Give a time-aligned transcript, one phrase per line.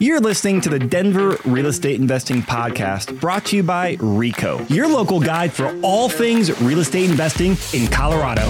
[0.00, 4.86] You're listening to the Denver Real Estate Investing Podcast brought to you by REICO, your
[4.86, 8.44] local guide for all things real estate investing in Colorado.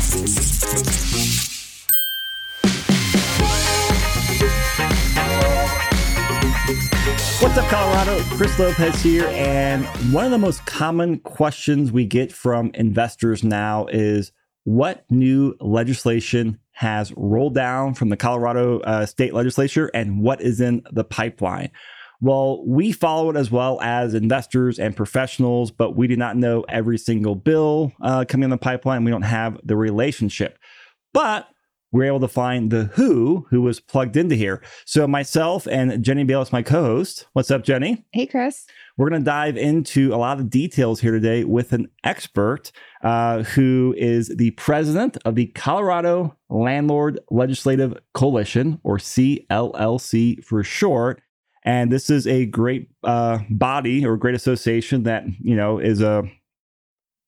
[7.41, 8.23] What's up, Colorado?
[8.37, 9.29] Chris Lopez here.
[9.29, 14.33] And one of the most common questions we get from investors now is
[14.65, 20.61] what new legislation has rolled down from the Colorado uh, state legislature and what is
[20.61, 21.73] in the pipeline.
[22.21, 26.65] Well, we follow it as well as investors and professionals, but we do not know
[26.69, 29.03] every single bill uh, coming in the pipeline.
[29.03, 30.57] We don't have the relationship.
[31.13, 31.49] But
[31.91, 34.63] we're able to find the who who was plugged into here.
[34.85, 37.27] So myself and Jenny Bayless, my co-host.
[37.33, 38.05] What's up, Jenny?
[38.13, 38.67] Hey, Chris.
[38.99, 42.73] We're going to dive into a lot of details here today with an expert
[43.05, 51.23] uh, who is the president of the Colorado Landlord Legislative Coalition, or CLLC for short.
[51.65, 56.25] And this is a great uh, body or great association that you know is a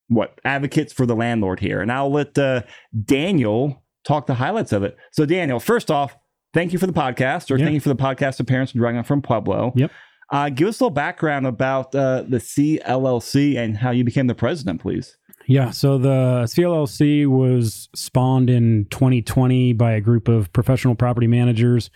[0.09, 1.81] what advocates for the landlord here.
[1.81, 2.63] And I'll let uh,
[3.05, 4.97] Daniel talk the highlights of it.
[5.13, 6.17] So, Daniel, first off,
[6.53, 9.23] thank you for the podcast, or thank you for the podcast appearance from Dragon from
[9.23, 9.73] Pueblo.
[9.77, 9.93] Yep.
[10.31, 14.35] Uh, give us a little background about uh, the CLLC and how you became the
[14.35, 15.17] president, please.
[15.47, 21.91] Yeah, so the CLLC was spawned in 2020 by a group of professional property managers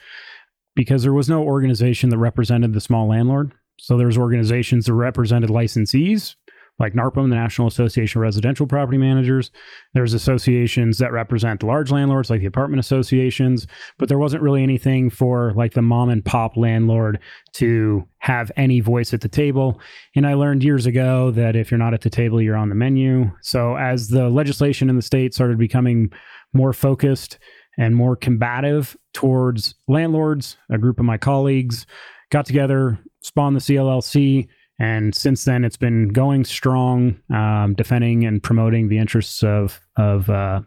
[0.74, 3.52] because there was no organization that represented the small landlord.
[3.78, 6.34] So there's organizations that represented licensees
[6.78, 9.50] like NARPM, the National Association of Residential Property Managers.
[9.92, 13.66] There's associations that represent the large landlords like the apartment associations,
[13.98, 17.20] but there wasn't really anything for like the mom and pop landlord
[17.54, 19.80] to have any voice at the table.
[20.16, 22.74] And I learned years ago that if you're not at the table, you're on the
[22.74, 23.30] menu.
[23.42, 26.10] So as the legislation in the state started becoming
[26.52, 27.38] more focused
[27.78, 31.86] and more combative towards landlords, a group of my colleagues
[32.30, 34.48] got together, spawned the CLLC.
[34.78, 40.28] And since then, it's been going strong, um, defending and promoting the interests of of
[40.28, 40.62] uh,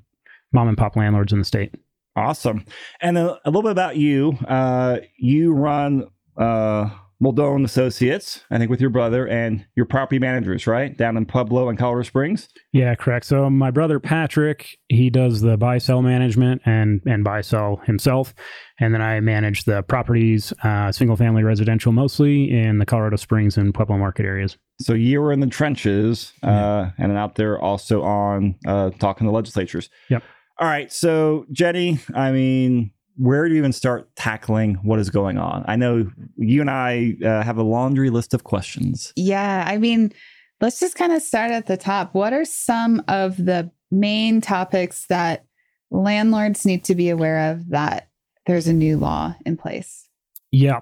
[0.53, 1.75] mom and pop landlords in the state.
[2.15, 2.65] Awesome.
[3.01, 4.37] And a, a little bit about you.
[4.47, 6.89] Uh, you run uh,
[7.19, 10.95] Muldoon Associates, I think, with your brother and your property managers, right?
[10.95, 12.47] Down in Pueblo and Colorado Springs.
[12.73, 13.25] Yeah, correct.
[13.25, 18.35] So my brother Patrick, he does the buy sell management and and buy sell himself,
[18.79, 23.57] and then I manage the properties, uh, single family residential mostly in the Colorado Springs
[23.57, 24.57] and Pueblo market areas.
[24.79, 29.31] So you were in the trenches uh, and out there also on uh, talking to
[29.31, 29.89] legislatures.
[30.09, 30.23] Yep.
[30.59, 30.91] All right.
[30.91, 35.65] So, Jenny, I mean, where do you even start tackling what is going on?
[35.67, 39.11] I know you and I uh, have a laundry list of questions.
[39.15, 40.13] Yeah, I mean,
[40.61, 42.13] let's just kind of start at the top.
[42.13, 45.45] What are some of the main topics that
[45.89, 48.09] landlords need to be aware of that
[48.45, 50.07] there's a new law in place?
[50.51, 50.81] Yeah.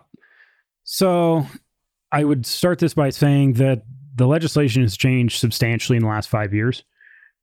[0.84, 1.46] So
[2.12, 3.84] I would start this by saying that
[4.16, 6.84] the legislation has changed substantially in the last five years.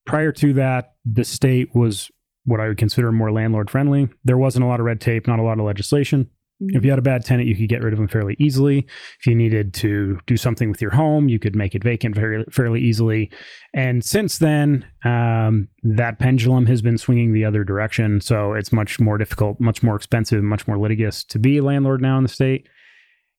[0.06, 2.10] Prior to that, the state was
[2.44, 4.08] what I would consider more landlord friendly.
[4.25, 6.28] There wasn't a lot of red tape, not a lot of legislation.
[6.69, 8.86] If you had a bad tenant, you could get rid of them fairly easily.
[9.19, 12.44] If you needed to do something with your home, you could make it vacant very
[12.50, 13.31] fairly easily.
[13.75, 18.20] And since then, um, that pendulum has been swinging the other direction.
[18.20, 22.00] So it's much more difficult, much more expensive, much more litigious to be a landlord
[22.00, 22.69] now in the state.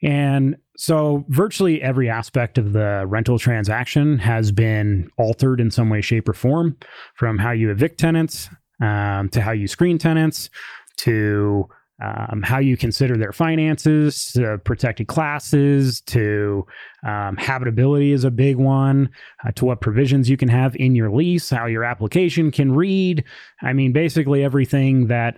[0.01, 6.01] And so virtually every aspect of the rental transaction has been altered in some way,
[6.01, 6.75] shape, or form
[7.15, 8.49] from how you evict tenants
[8.83, 10.49] um, to how you screen tenants
[10.97, 11.67] to
[12.01, 16.65] um, how you consider their finances, to protected classes, to
[17.07, 19.09] um, habitability is a big one,
[19.45, 23.23] uh, to what provisions you can have in your lease, how your application can read.
[23.61, 25.37] I mean, basically everything that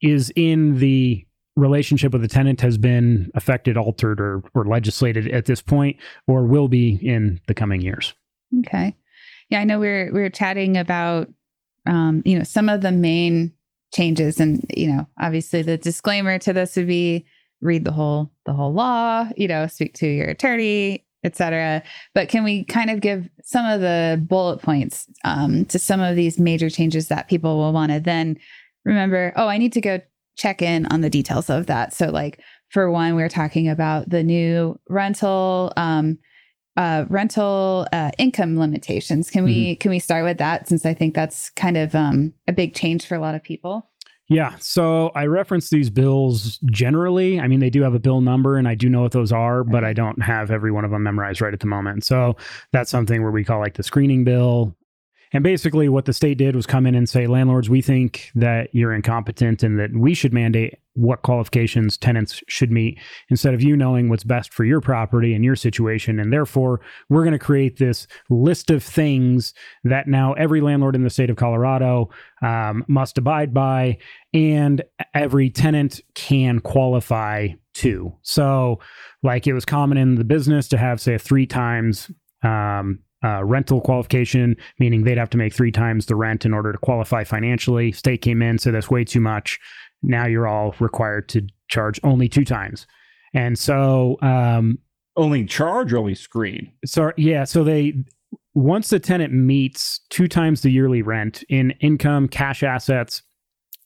[0.00, 1.26] is in the
[1.56, 5.96] relationship with the tenant has been affected, altered, or, or legislated at this point,
[6.28, 8.12] or will be in the coming years.
[8.60, 8.94] Okay.
[9.50, 11.28] Yeah, I know we're we're chatting about
[11.86, 13.52] um, you know, some of the main
[13.92, 17.24] changes and you know, obviously the disclaimer to this would be
[17.60, 21.82] read the whole the whole law, you know, speak to your attorney, etc.
[22.14, 26.16] But can we kind of give some of the bullet points um, to some of
[26.16, 28.36] these major changes that people will want to then
[28.84, 30.00] remember, oh, I need to go
[30.36, 31.92] check in on the details of that.
[31.92, 36.18] So like for one, we are talking about the new rental um,
[36.76, 39.30] uh, rental uh, income limitations.
[39.30, 42.52] Can we can we start with that since I think that's kind of um, a
[42.52, 43.88] big change for a lot of people?
[44.28, 44.54] Yeah.
[44.58, 47.38] So I reference these bills generally.
[47.38, 49.62] I mean, they do have a bill number and I do know what those are,
[49.64, 52.04] but I don't have every one of them memorized right at the moment.
[52.04, 52.36] So
[52.72, 54.74] that's something where we call like the screening bill.
[55.32, 58.72] And basically, what the state did was come in and say, landlords, we think that
[58.72, 62.98] you're incompetent and that we should mandate what qualifications tenants should meet
[63.28, 66.18] instead of you knowing what's best for your property and your situation.
[66.18, 71.02] And therefore, we're going to create this list of things that now every landlord in
[71.02, 72.10] the state of Colorado
[72.42, 73.98] um, must abide by,
[74.32, 74.82] and
[75.14, 78.14] every tenant can qualify to.
[78.22, 78.78] So,
[79.22, 82.10] like it was common in the business to have, say, a three times
[82.42, 86.72] um, uh, rental qualification, meaning they'd have to make three times the rent in order
[86.72, 87.90] to qualify financially.
[87.90, 89.58] State came in, said that's way too much.
[90.04, 92.86] Now you're all required to charge only two times.
[93.32, 94.78] And so, um,
[95.16, 96.72] only charge or only screen?
[96.84, 97.44] So, yeah.
[97.44, 97.94] So they,
[98.54, 103.22] once the tenant meets two times the yearly rent in income, cash assets,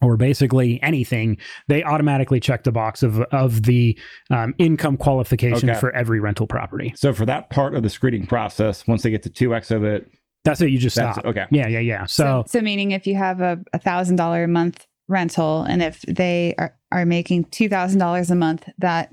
[0.00, 1.36] or basically anything,
[1.66, 3.98] they automatically check the box of of the
[4.30, 5.80] um, income qualification Okay.
[5.80, 6.92] for every rental property.
[6.96, 9.82] So for that part of the screening process, once they get to two X of
[9.84, 10.08] it,
[10.44, 10.70] That's it.
[10.70, 11.26] You just that's stop.
[11.26, 11.46] okay.
[11.50, 12.06] Yeah, yeah, yeah.
[12.06, 16.02] So, so meaning if you have a a thousand dollar a month rental, and if
[16.02, 19.10] they are are making two thousand dollars a month, that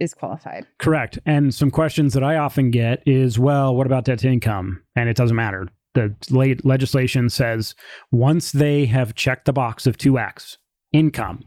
[0.00, 0.66] is qualified.
[0.78, 1.18] correct.
[1.24, 4.82] And some questions that I often get is, well, what about debt to income?
[4.96, 5.68] And it doesn't matter.
[5.94, 7.76] The le- legislation says
[8.10, 10.56] once they have checked the box of 2x
[10.92, 11.44] income.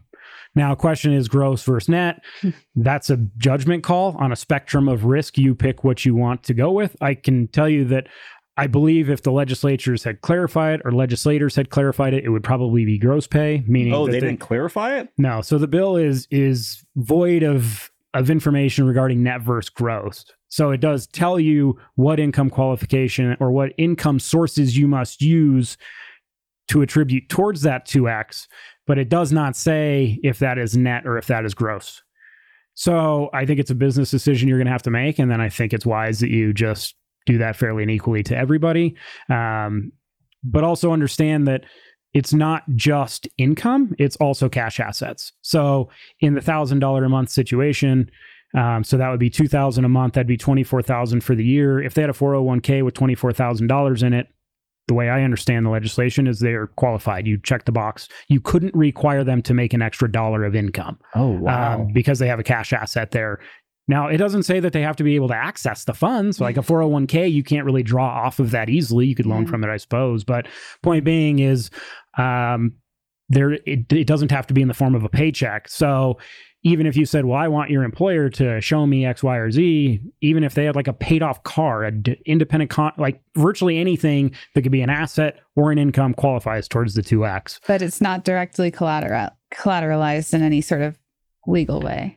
[0.56, 2.24] Now, question is gross versus net.
[2.42, 2.50] Hmm.
[2.75, 5.38] That's a judgment call on a spectrum of risk.
[5.38, 6.95] You pick what you want to go with.
[7.01, 8.07] I can tell you that
[8.57, 12.44] I believe if the legislatures had clarified it or legislators had clarified it, it would
[12.44, 15.09] probably be gross pay, meaning Oh, that they didn't clarify it.
[15.18, 20.25] no, so the bill is is void of of information regarding net versus gross.
[20.48, 25.77] So it does tell you what income qualification or what income sources you must use
[26.69, 28.48] to attribute towards that 2x,
[28.88, 32.01] but it does not say if that is net or if that is gross.
[32.74, 35.42] So I think it's a business decision you're going to have to make, and then
[35.42, 36.95] I think it's wise that you just
[37.27, 38.95] do that fairly and equally to everybody.
[39.29, 39.91] Um,
[40.44, 41.65] but also understand that
[42.13, 45.33] it's not just income; it's also cash assets.
[45.41, 45.89] So
[46.19, 48.09] in the thousand dollar a month situation,
[48.56, 50.13] um, so that would be two thousand a month.
[50.13, 51.81] That'd be twenty four thousand for the year.
[51.81, 54.27] If they had a four hundred one k with twenty four thousand dollars in it,
[54.88, 57.27] the way I understand the legislation is they are qualified.
[57.27, 58.07] You check the box.
[58.29, 62.27] You couldn't require them to make an extra dollar of income Oh um, because they
[62.27, 63.39] have a cash asset there.
[63.88, 66.42] Now, it doesn't say that they have to be able to access the funds.
[66.42, 69.07] Like a 401k, you can't really draw off of that easily.
[69.07, 69.50] You could loan Yeah.
[69.50, 70.24] from it, I suppose.
[70.25, 70.48] But
[70.84, 71.69] point being is,
[72.18, 72.74] um,
[73.30, 75.68] there it, it doesn't have to be in the form of a paycheck.
[75.69, 76.18] So
[76.63, 79.51] even if you said, "Well, I want your employer to show me X, Y, or
[79.51, 83.22] Z," even if they had like a paid off car, a d- independent con, like
[83.36, 87.60] virtually anything that could be an asset or an income qualifies towards the two X.
[87.68, 90.98] But it's not directly collateral collateralized in any sort of
[91.45, 92.16] legal way.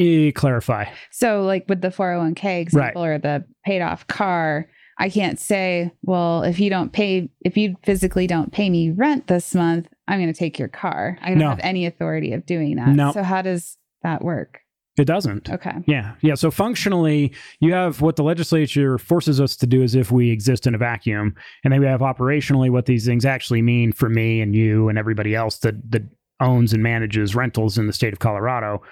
[0.00, 0.86] I- clarify.
[1.10, 6.42] So, like with the 401k example or the paid off car, I can't say, well,
[6.42, 10.32] if you don't pay, if you physically don't pay me rent this month, I'm going
[10.32, 11.18] to take your car.
[11.22, 11.50] I don't No.
[11.50, 12.88] have any authority of doing that.
[12.88, 13.12] No.
[13.12, 14.60] So, how does that work?
[14.98, 15.48] It doesn't.
[15.48, 15.74] Okay.
[15.86, 16.14] Yeah.
[16.22, 16.34] Yeah.
[16.34, 20.66] So functionally, you have what the legislature forces us to do as if we exist
[20.66, 21.36] in a vacuum.
[21.62, 24.98] And then we have operationally what these things actually mean for me and you and
[24.98, 26.02] everybody else that, that
[26.40, 28.82] owns and manages rentals in the state of Colorado.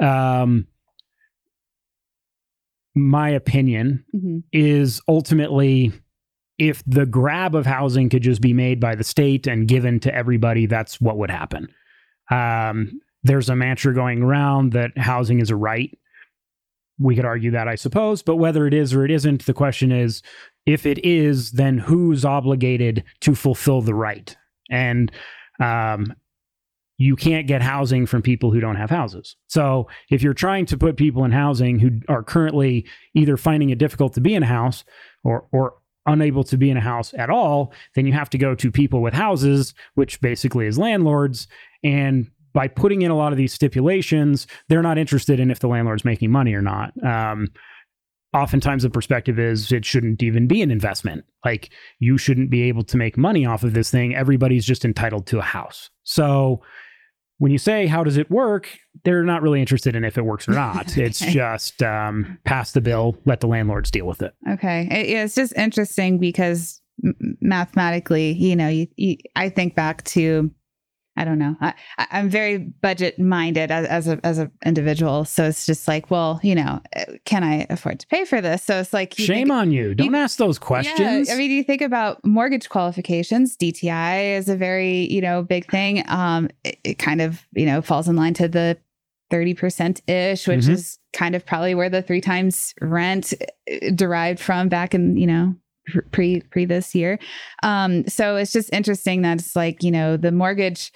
[0.00, 0.66] Um,
[2.94, 5.92] my opinion hmm is ultimately
[6.58, 10.14] if the grab of housing could just be made by the state and given to
[10.14, 11.68] everybody, that's what would happen.
[12.30, 15.96] Um, there's a mantra going around that housing is a right.
[16.98, 19.92] We could argue that, I suppose, but whether it is or it isn't, the question
[19.92, 20.22] is
[20.66, 24.36] if it is, then who's obligated to fulfill the right?
[24.68, 25.12] And
[25.60, 26.12] um,
[26.98, 29.36] you can't get housing from people who don't have houses.
[29.46, 33.78] So if you're trying to put people in housing who are currently either finding it
[33.78, 34.84] difficult to be in a house
[35.24, 35.74] or or
[36.06, 39.02] unable to be in a house at all, then you have to go to people
[39.02, 41.46] with houses, which basically is landlords.
[41.84, 45.68] And by putting in a lot of these stipulations, they're not interested in if the
[45.68, 46.92] landlord's making money or not.
[47.04, 47.48] Um,
[48.32, 51.24] oftentimes the perspective is it shouldn't even be an investment.
[51.44, 54.14] Like you shouldn't be able to make money off of this thing.
[54.14, 55.90] Everybody's just entitled to a house.
[56.04, 56.62] So
[57.38, 58.68] when you say how does it work,
[59.04, 60.96] they're not really interested in if it works or not.
[60.96, 64.34] It's just um, pass the bill, let the landlords deal with it.
[64.50, 64.88] Okay.
[64.90, 70.04] It- yeah, it's just interesting because m- mathematically, you know, you, you, I think back
[70.04, 70.50] to,
[71.20, 71.74] I don't know, I,
[72.10, 76.38] I'm very budget minded as, as a as an individual, so it's just like, well,
[76.42, 78.62] you know, uh, can I afford to pay for this?
[78.64, 79.94] So it's like, Shame think- on you.
[79.94, 81.28] Don't ask those questions.
[81.28, 83.56] Yeah, I mean, you think about mortgage qualifications.
[83.56, 86.04] DTI is a very, you know, big thing.
[86.08, 88.78] Um, it, it kind of, you know, falls in line to the
[89.30, 90.70] thirty percent ish, which Mhm.
[90.70, 93.34] is kind of probably where the three times rent
[93.70, 95.54] uh, derived from back in, you know,
[96.12, 97.18] pre pre this year.
[97.62, 100.92] Um, so it's just interesting that it's like, you know, the mortgage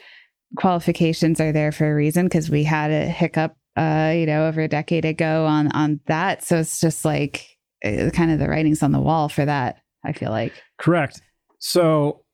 [0.57, 4.61] qualifications are there for a reason because we had a hiccup, uh, you know, over
[4.61, 6.45] a decade ago on on that.
[6.45, 7.47] So it's just like
[7.85, 9.79] uh, kind of the writings on the wall for that.
[10.05, 11.21] I feel like Correct.
[11.59, 12.25] So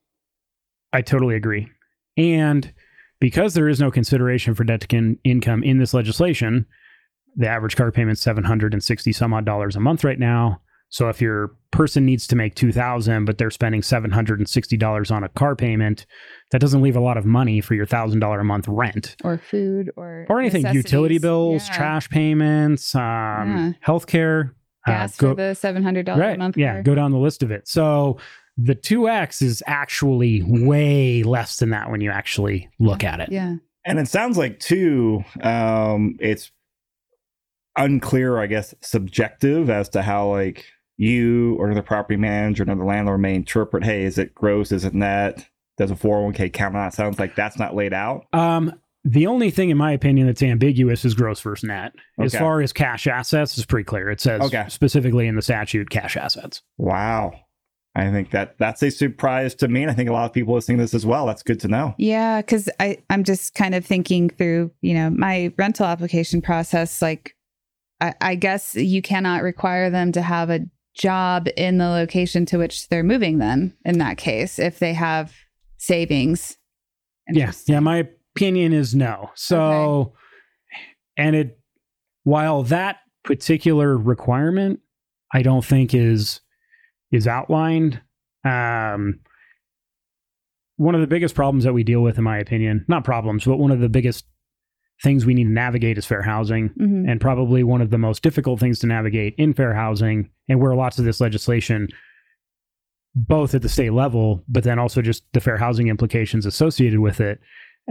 [0.91, 1.69] I totally agree.
[2.17, 2.73] And
[3.19, 6.65] because there is no consideration for debt to income in this legislation,
[7.35, 10.61] the average car payment is 760 some odd dollars a month right now.
[10.91, 15.55] So if your person needs to make 2000 but they're spending $760 on a car
[15.55, 16.05] payment,
[16.51, 19.91] that doesn't leave a lot of money for your $1000 a month rent or food
[19.95, 21.75] or or anything utility bills, Yeah.
[21.75, 23.71] trash payments, um, Yeah.
[23.85, 24.49] healthcare,
[24.87, 26.35] uh, gas go- for the seven hundred dollars right.
[26.35, 26.57] a month.
[26.57, 26.83] Yeah, car.
[26.83, 27.67] go down the list of it.
[27.67, 28.17] So
[28.57, 33.29] the 2x is actually way less than that when you actually look at it.
[33.31, 33.55] Yeah.
[33.85, 36.51] And it sounds like too, um, it's
[37.77, 40.65] unclear, I guess, subjective as to how like
[40.99, 43.83] you or the property manager or the landlord may interpret.
[43.85, 44.71] Hey, is it gross?
[44.71, 45.47] Is it net?
[45.77, 46.93] Does a 401k count on that?
[46.93, 48.25] Sounds like that's not laid out.
[48.33, 48.73] Um,
[49.05, 51.93] the only thing, in my opinion, that's ambiguous is gross versus net.
[52.19, 54.09] As far as cash assets, it's pretty clear.
[54.09, 54.65] It says Okay.
[54.67, 56.61] specifically in the statute cash assets.
[56.77, 57.33] Wow.
[57.95, 60.53] I think that that's a surprise to me, and I think a lot of people
[60.53, 61.25] listening to this as well.
[61.25, 61.95] That's good to know.
[61.97, 67.01] Yeah, because I I'm just kind of thinking through, you know, my rental application process.
[67.01, 67.35] Like,
[68.01, 70.59] I, I guess you cannot require them to have a
[70.95, 73.75] job in the location to which they're moving them.
[73.85, 75.33] In that case, if they have
[75.77, 76.57] savings.
[77.31, 77.51] Yeah.
[77.67, 77.79] Yeah.
[77.79, 79.31] My opinion is no.
[79.35, 80.13] So,
[81.17, 81.59] and it,
[82.23, 84.79] while that particular requirement,
[85.33, 86.41] I don't think is,
[87.11, 88.01] is outlined.
[88.43, 89.19] Um,
[90.77, 93.57] one of the biggest problems that we deal with, in my opinion, not problems, but
[93.57, 94.25] one of the biggest
[95.01, 96.69] things we need to navigate is fair housing.
[96.79, 97.09] Mhm.
[97.09, 100.75] And probably one of the most difficult things to navigate in fair housing and where
[100.75, 101.87] lots of this legislation
[103.15, 107.19] both at the state level, but then also just the fair housing implications associated with
[107.19, 107.39] it,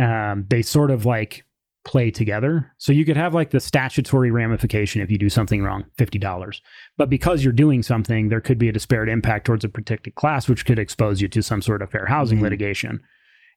[0.01, 1.45] um, they sort of like
[1.85, 2.71] play together.
[2.79, 6.61] So you could have like the statutory ramification if you do something wrong, $50.
[6.97, 10.49] But because you're doing something, there could be a disparate impact towards a protected class,
[10.49, 12.43] which could expose you to some sort of fair housing Mhm.
[12.43, 13.01] litigation.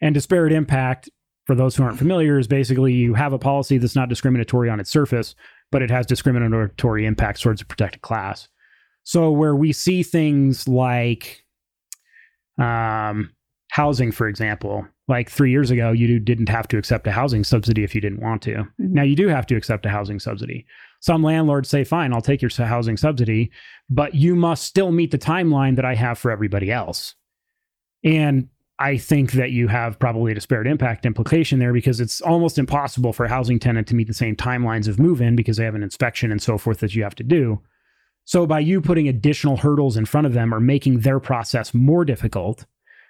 [0.01, 1.09] And disparate impact,
[1.45, 4.79] for those who aren't familiar, is basically you have a policy that's not discriminatory on
[4.79, 5.35] its surface,
[5.71, 8.47] but it has discriminatory impacts towards a protected class.
[9.03, 11.43] So where we see things like
[12.59, 13.31] um,
[13.69, 17.83] housing, for example, like three years ago, you didn't have to accept a housing subsidy
[17.83, 18.53] if you didn't want to.
[18.53, 18.67] Mhm.
[18.79, 20.65] Now you do have to accept a housing subsidy.
[21.01, 23.51] Some landlords say, fine, I'll take your housing subsidy,
[23.89, 27.15] but you must still meet the timeline that I have for everybody else.
[28.03, 28.49] And
[28.81, 33.13] I think that you have probably a disparate impact implication there because it's almost impossible
[33.13, 35.75] for a housing tenant to meet the same timelines of move in because they have
[35.75, 37.61] an inspection and so forth that you have to do.
[38.25, 42.03] So by you putting additional hurdles in front of them or making their process more
[42.03, 42.65] difficult,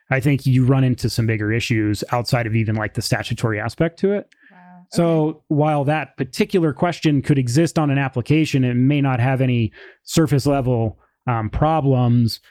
[0.09, 3.97] I think you run into some bigger issues outside of even like the statutory aspect
[3.99, 4.27] to it.
[4.51, 4.85] Wow.
[4.91, 9.71] So while that particular question could exist on an application, it may not have any
[10.03, 12.41] surface level um, problems.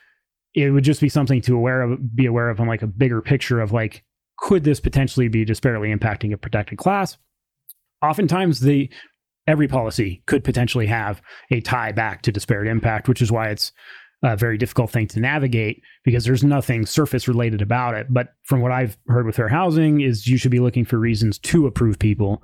[0.54, 3.23] It would just be something to aware of, be aware of on like a bigger
[3.23, 4.04] picture of like,
[4.38, 7.19] could this potentially be disparately impacting a protected class?
[8.02, 8.90] Oftentimes, the
[9.47, 13.73] every policy could potentially have a tie back to disparate impact, which is why it's
[14.23, 18.07] a very difficult thing to navigate because there's nothing surface related about it.
[18.11, 21.38] But from what I've heard with fair housing, is you should be looking for reasons
[21.38, 22.42] to approve people,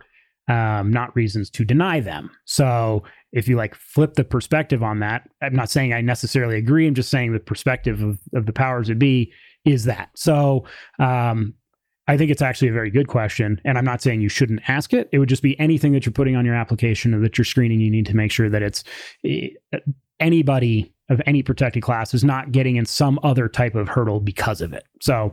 [0.48, 2.30] um, not reasons to deny them.
[2.44, 6.86] So if you like flip the perspective on that, I'm not saying I necessarily agree.
[6.86, 9.32] I'm just saying the perspective of, of the powers that be
[9.64, 10.10] is that.
[10.14, 10.64] So
[10.98, 11.54] um,
[12.08, 13.60] I think it's actually a very good question.
[13.64, 15.08] And I'm not saying you shouldn't ask it.
[15.12, 17.80] It would just be anything that you're putting on your application or that you're screening,
[17.80, 18.84] you need to make sure that it's
[19.24, 19.48] eh,
[20.20, 24.60] anybody of any protected class is not getting in some other type of hurdle because
[24.60, 24.84] of it.
[25.00, 25.32] So,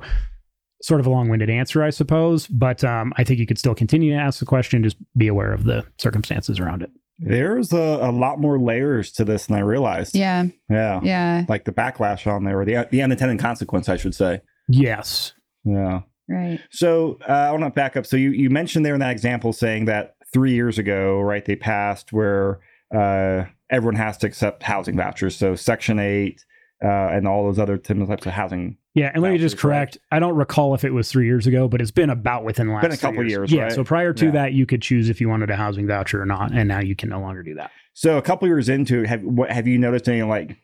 [0.84, 2.46] sort of a long winded answer, I suppose.
[2.48, 5.54] But um, I think you could still continue to ask the question, just be aware
[5.54, 6.92] of the circumstances around it.
[7.20, 10.14] There's a, a lot more layers to this than I realized.
[10.16, 10.46] Yeah.
[10.70, 11.00] Yeah.
[11.02, 11.46] Yeah.
[11.48, 14.42] Like the backlash on there, or the the unintended consequence, I should say.
[14.68, 15.34] Yes.
[15.64, 16.02] Yeah.
[16.28, 16.60] Right.
[16.72, 18.06] So uh, I want to back up.
[18.06, 21.56] So you, you mentioned there in that example saying that three years ago, right, they
[21.56, 22.60] passed where
[22.94, 25.36] uh, everyone has to accept housing vouchers.
[25.36, 26.44] So Section 8
[26.84, 28.78] uh, and all those other types of housing.
[28.96, 29.72] Yeah, and let me just Vouchers, right?
[29.78, 29.98] correct.
[30.12, 32.74] I don't recall if it was three years ago, but it's been about within the
[32.74, 33.72] last Been a couple years, Yeah, right?
[33.72, 34.32] so prior to Yeah.
[34.32, 36.96] that, you could choose if you wanted a housing voucher or not, and now you
[36.96, 37.72] can no longer do that.
[37.94, 40.58] So a couple years into it, have, what, have you noticed any like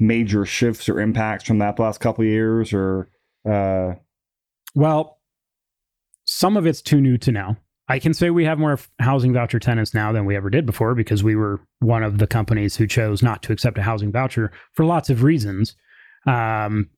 [0.00, 3.08] major shifts or impacts from that last couple of years or?
[3.48, 3.94] Uh,
[4.74, 5.18] Well,
[6.24, 7.56] some of it's too new to know.
[7.88, 10.94] I can say we have more housing voucher tenants now than we ever did before
[10.94, 14.52] because we were one of the companies who chose not to accept a housing voucher
[14.74, 15.74] for lots of reasons.
[16.26, 16.90] Um,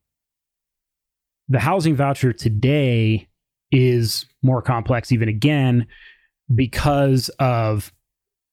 [1.48, 3.28] the housing voucher today
[3.70, 5.86] is more complex even again
[6.52, 7.92] because of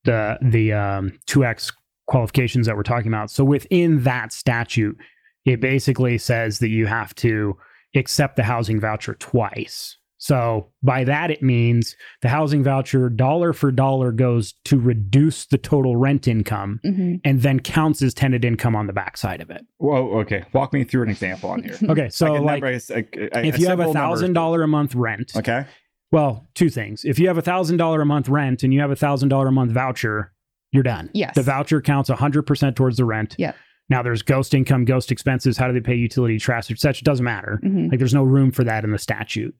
[0.03, 1.73] the the um, 2x
[2.05, 3.31] qualifications that we're talking about.
[3.31, 4.97] So within that statute,
[5.45, 7.57] it basically says that you have to
[7.95, 9.97] accept the housing voucher twice.
[10.27, 15.57] So by that it means the housing voucher dollar for dollar goes to reduce the
[15.57, 17.21] total rent income Mhm.
[17.23, 19.65] and then counts as tenant income on the backside of it.
[19.77, 20.43] Whoa, okay.
[20.51, 21.77] Walk me through an example on here.
[21.89, 24.67] Okay, so Like a like, number, a- a- if you have a thousand dollar a
[24.67, 25.63] month rent, Okay.
[26.11, 27.05] well, two things.
[27.05, 29.47] If you have a thousand dollar a month rent and you have a thousand dollar
[29.47, 30.33] a month voucher,
[30.73, 31.09] you're done.
[31.13, 31.35] Yes.
[31.35, 33.35] The voucher counts 100% towards the rent.
[33.37, 33.53] Yeah.
[33.89, 35.57] Now there's ghost income, ghost expenses.
[35.57, 36.97] How do they pay utility, trash, etc.
[36.99, 37.61] It doesn't matter.
[37.63, 37.89] Mhm.
[37.91, 39.55] Like there's no room for that in the statute.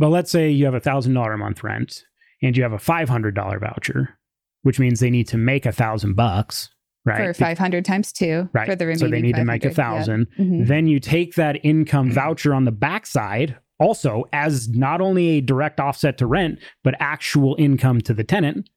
[0.00, 2.04] But let's say you have a thousand dollar a month rent
[2.42, 4.18] and you have a five hundred dollar voucher,
[4.62, 6.70] which means they need to make a thousand bucks,
[7.04, 7.18] right?
[7.18, 8.48] For 500 times two.
[8.54, 8.66] right.
[8.66, 9.98] For the remaining so they need to make a 500, yeah.
[9.98, 10.26] thousand.
[10.38, 10.66] Mhm.
[10.66, 15.78] Then you take that income voucher on the backside, also as not only a direct
[15.80, 18.70] offset to rent, but actual income to the tenant.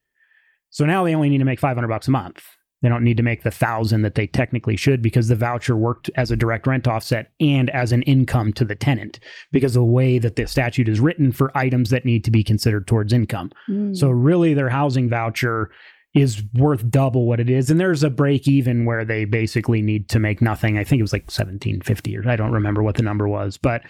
[0.68, 2.44] So now they only need to make 500 bucks a month.
[2.84, 6.10] They don't need to make the thousand that they technically should because the voucher worked
[6.16, 9.20] as a direct rent offset and as an income to the tenant
[9.52, 12.44] because of the way that the statute is written for items that need to be
[12.44, 13.50] considered towards income.
[13.70, 13.96] Mm.
[13.96, 15.70] So really their housing voucher
[16.14, 17.70] is worth double what it is.
[17.70, 20.76] And there's a break even where they basically need to make nothing.
[20.76, 23.80] I think it was like 1750 or I don't remember what the number was, but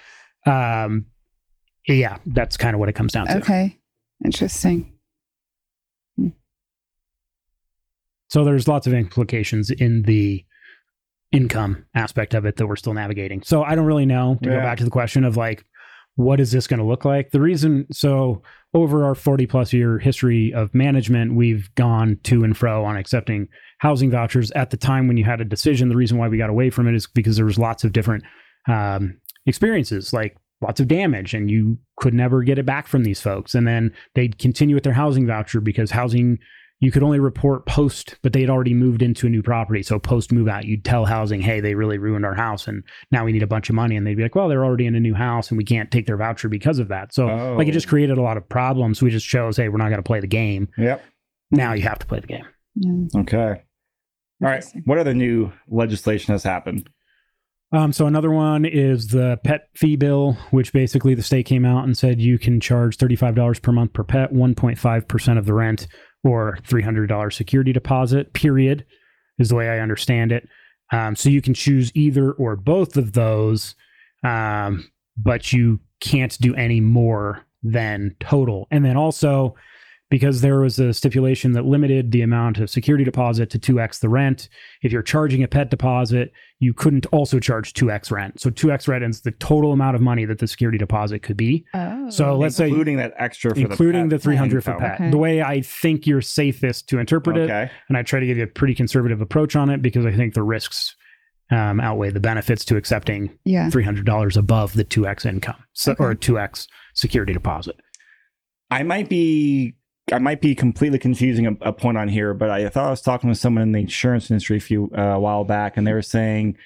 [0.46, 1.06] um
[1.88, 3.38] yeah, that's kind of what it comes down to.
[3.38, 3.76] Okay.
[4.24, 4.93] Interesting.
[8.34, 10.44] So there's lots of implications in the
[11.30, 13.44] income aspect of it that we're still navigating.
[13.44, 14.56] So I don't really know to Yeah.
[14.56, 15.64] go back to the question of like,
[16.16, 17.30] what is this going to look like?
[17.30, 18.42] The reason, so
[18.74, 23.46] over our 40 plus year history of management, we've gone to and fro on accepting
[23.78, 24.50] housing vouchers.
[24.56, 26.88] At the time when you had a decision, the reason why we got away from
[26.88, 28.24] it is because there was lots of different
[28.68, 33.20] um, experiences, like lots of damage, and you could never get it back from these
[33.20, 33.54] folks.
[33.54, 36.40] And then they'd continue with their housing voucher because housing
[36.84, 39.82] you could only report post, but they had already moved into a new property.
[39.82, 43.24] So post move out, you'd tell housing, hey, they really ruined our house and now
[43.24, 43.96] we need a bunch of money.
[43.96, 46.06] And they'd be like, well, they're already in a new house and we can't take
[46.06, 47.14] their voucher because of that.
[47.14, 47.54] So Oh.
[47.56, 49.02] like it just created a lot of problems.
[49.02, 50.68] We just chose, hey, we're not going to play the game.
[50.78, 51.02] Yep.
[51.50, 52.44] Now you have to play the game.
[52.74, 53.20] Yeah.
[53.20, 53.62] Okay.
[54.42, 54.64] All right.
[54.84, 56.90] What other new legislation has happened?
[57.72, 61.84] Um, so another one is the pet fee bill, which basically the state came out
[61.84, 65.88] and said you can charge $35 per month per pet, 1.5% of the rent,
[66.24, 68.84] or $300 security deposit, period,
[69.38, 70.48] is the way I understand it.
[70.92, 73.74] Um, so you can choose either or both of those,
[74.22, 78.66] um, but you can't do any more than total.
[78.70, 79.54] And then also,
[80.14, 84.08] because there was a stipulation that limited the amount of security deposit to 2x the
[84.08, 84.48] rent,
[84.80, 88.38] if you're charging a pet deposit, you couldn't also charge 2x rent.
[88.38, 91.64] So 2x rent is the total amount of money that the security deposit could be.
[91.74, 92.08] Oh.
[92.10, 94.88] So let's say including that extra for including the, the 300 for income.
[94.88, 95.00] pet.
[95.00, 95.10] Okay.
[95.10, 97.50] The way I think you're safest to interpret it,
[97.88, 100.34] and I try to give you a pretty conservative approach on it because I think
[100.34, 100.94] the risks
[101.50, 103.68] um, outweigh the benefits to accepting yeah.
[103.68, 106.04] $300 above the 2x income so, Okay.
[106.04, 107.80] or 2x security deposit.
[108.70, 109.74] I might be
[110.12, 113.00] I might be completely confusing a, a point on here, but I thought I was
[113.00, 115.92] talking with someone in the insurance industry a few uh, a while back, and they
[115.92, 116.56] were saying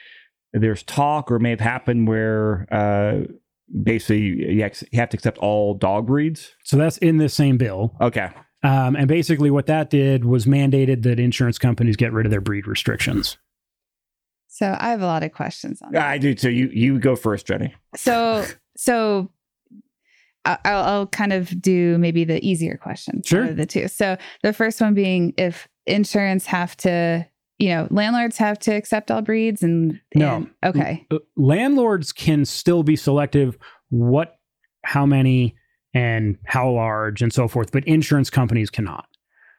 [0.53, 3.27] there's talk or may have happened where uh,
[3.83, 4.20] basically
[4.55, 6.53] you, ex- you have to accept all dog breeds.
[6.64, 7.94] So that's in this same bill.
[8.01, 8.29] Okay.
[8.64, 12.40] Um, and basically, what that did was mandated that insurance companies get rid of their
[12.40, 13.38] breed restrictions.
[14.48, 16.03] So I have a lot of questions on that.
[16.09, 16.51] I do too.
[16.51, 17.72] You you go first, Jenny.
[17.94, 18.44] So,
[18.77, 19.38] so I-
[20.65, 23.23] I'll, I'll kind of do maybe the easier question.
[23.25, 23.53] Sure.
[23.53, 23.89] the two.
[23.89, 27.27] So the first one being if insurance have to,
[27.59, 30.47] you know, landlords have to accept all breeds and, No.
[30.65, 31.07] okay.
[31.11, 33.59] Uh, landlords can still be selective
[33.91, 34.39] what
[34.85, 35.55] how many
[35.95, 39.07] and how large and so forth but insurance companies cannot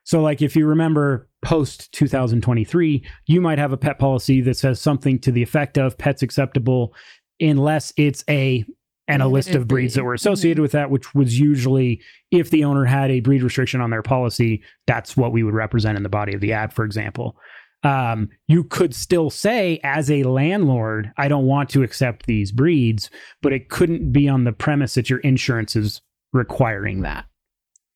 [0.04, 4.80] so like if you remember post 2023 you might have a pet policy that says
[4.80, 6.94] something to the effect of pets acceptable
[7.42, 8.64] unless it's a
[9.10, 12.64] and a list of breeds that were associated with that which was usually if the
[12.64, 16.10] owner had a breed restriction on their policy that's what we would represent in the
[16.10, 17.36] body of the ad for example
[17.84, 23.10] um, you could still say as a landlord, I don't want to accept these breeds,
[23.42, 26.02] but it couldn't be on the premise that your insurance is
[26.34, 27.26] requiring that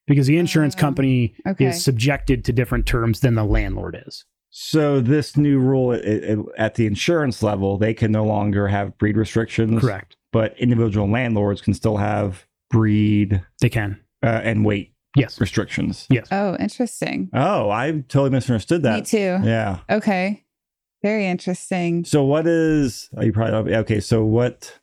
[0.07, 1.65] because the insurance Oh, company okay.
[1.65, 4.25] is subjected to different terms than the landlord is.
[4.49, 8.97] So this new rule at, at, at the insurance level, they can no longer have
[8.97, 9.81] breed restrictions.
[9.81, 10.15] Correct.
[10.33, 14.01] But individual landlords can still have breed They can.
[14.21, 15.39] uh, and weight Yes.
[15.39, 16.07] restrictions.
[16.09, 16.27] Yes.
[16.31, 17.29] Oh, interesting.
[17.33, 18.95] Oh, I totally misunderstood that.
[18.95, 19.39] Me too.
[19.43, 19.79] Yeah.
[19.89, 20.43] Okay.
[21.03, 22.03] Very interesting.
[22.03, 23.09] So what is?
[23.15, 23.99] Oh, you probably okay.
[23.99, 24.79] So what?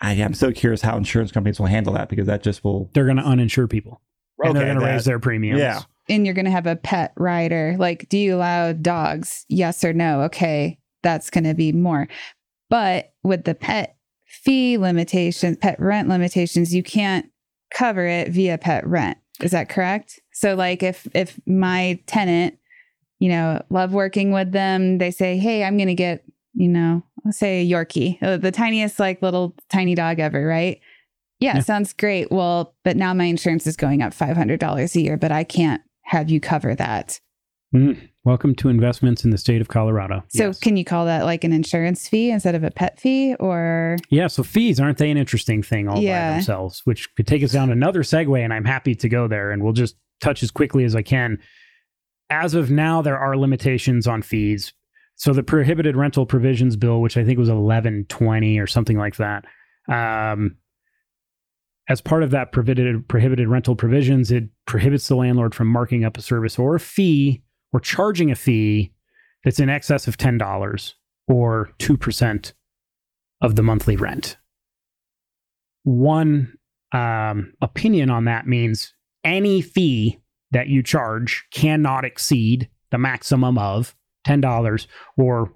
[0.00, 2.90] I am so curious how insurance companies will handle that because that just will.
[2.94, 4.00] They're going to uninsure people.
[4.42, 5.60] and they're going to raise their premiums.
[5.60, 5.82] Yeah.
[6.08, 7.76] and you're going to have a pet rider.
[7.78, 9.44] Like, do you allow dogs?
[9.48, 10.22] Yes or no?
[10.22, 12.08] Okay, that's going to be more.
[12.68, 13.94] But with the pet
[14.32, 17.26] fee limitations, pet rent limitations, you can't
[17.72, 19.18] cover it via pet rent.
[19.42, 20.18] Is that correct?
[20.32, 22.58] So, like, if if my tenant,
[23.18, 27.02] you know, love working with them, they say, "Hey, I'm going to get, you know,
[27.24, 30.80] let's say a Yorkie, uh, the tiniest like little tiny dog ever, right?"
[31.40, 31.60] Yeah, Yeah.
[31.62, 32.30] sounds great.
[32.30, 36.30] Well, but now my insurance is going up $500 a year, but I can't have
[36.30, 37.20] you cover that.
[37.74, 38.08] Mm.
[38.24, 40.22] Welcome to investments in the state of Colorado.
[40.28, 40.60] So Yes.
[40.60, 44.26] can you call that like an insurance fee instead of a pet fee or Yeah,
[44.26, 46.00] so fees aren't they an interesting thing all by
[46.34, 49.62] themselves, which could take us down another segue, and I'm happy to go there, and
[49.62, 51.38] we'll just touch as quickly as I can.
[52.30, 54.72] As of now, there are limitations on fees.
[55.16, 59.44] So the prohibited rental provisions bill, which I think was 1120 or something like that,
[59.88, 60.56] um,
[61.88, 66.16] as part of that prohibited prohibited rental provisions, it prohibits the landlord from marking up
[66.16, 68.92] a service or a fee or charging a fee
[69.44, 70.94] that's in excess of ten dollars
[71.28, 72.52] or two percent
[73.40, 74.36] of the monthly rent.
[75.84, 76.56] One
[76.92, 83.96] um, opinion on that means any fee that you charge cannot exceed the maximum of
[84.24, 85.52] ten dollars or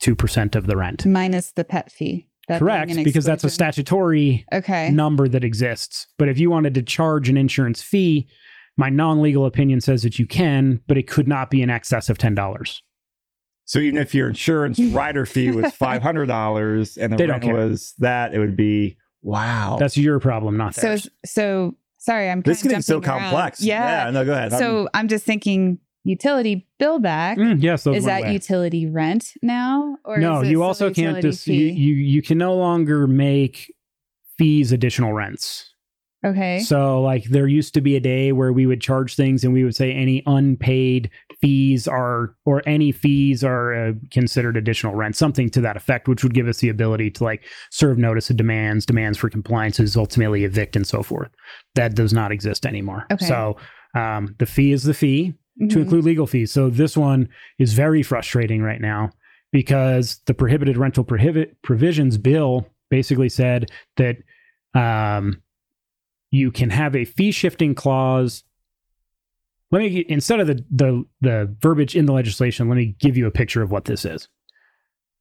[0.00, 1.06] two percent of the rent.
[1.06, 2.28] minus the pet fee?
[2.46, 4.90] That Correct, because that's a statutory Okay.
[4.90, 6.08] number that exists.
[6.18, 8.28] But if you wanted to charge an insurance fee,
[8.76, 12.18] my non-legal opinion says that you can, but it could not be in excess of
[12.18, 12.82] ten dollars.
[13.66, 17.34] So even if your insurance rider fee was five hundred dollars and the They don't
[17.40, 17.54] rent care.
[17.54, 19.76] was that, it would be wow.
[19.78, 21.08] That's your problem, not So theirs.
[21.24, 23.20] so sorry, I'm this is kinda getting so jumping around.
[23.30, 23.62] complex.
[23.62, 24.10] Yeah.
[24.10, 24.52] no, go ahead.
[24.52, 27.38] I'm- So I'm just thinking utility bill back.
[27.38, 28.32] Mm, yes, those is that away.
[28.34, 29.96] utility rent now?
[30.04, 33.72] Or no, is you also can't utility just you, you you can no longer make
[34.36, 35.70] fees additional rents.
[36.24, 36.60] Okay.
[36.60, 39.64] So like there used to be a day where we would charge things and we
[39.64, 41.10] would say any unpaid
[41.40, 46.22] fees are or any fees are uh, considered additional rent, something to that effect, which
[46.22, 50.44] would give us the ability to like serve notice of demands, demands for compliances, ultimately
[50.44, 51.30] evict and so forth.
[51.74, 53.06] That does not exist anymore.
[53.12, 53.26] Okay.
[53.26, 53.56] So
[53.94, 55.82] um, the fee is the fee to Mhm.
[55.82, 56.50] include legal fees.
[56.50, 57.28] So this one
[57.60, 59.10] is very frustrating right now
[59.52, 64.16] because the prohibited rental prohibit provisions bill basically said that
[64.74, 65.40] um,
[66.34, 68.44] you can have a fee shifting clause.
[69.70, 73.26] Let me instead of the, the the verbiage in the legislation, let me give you
[73.26, 74.28] a picture of what this is.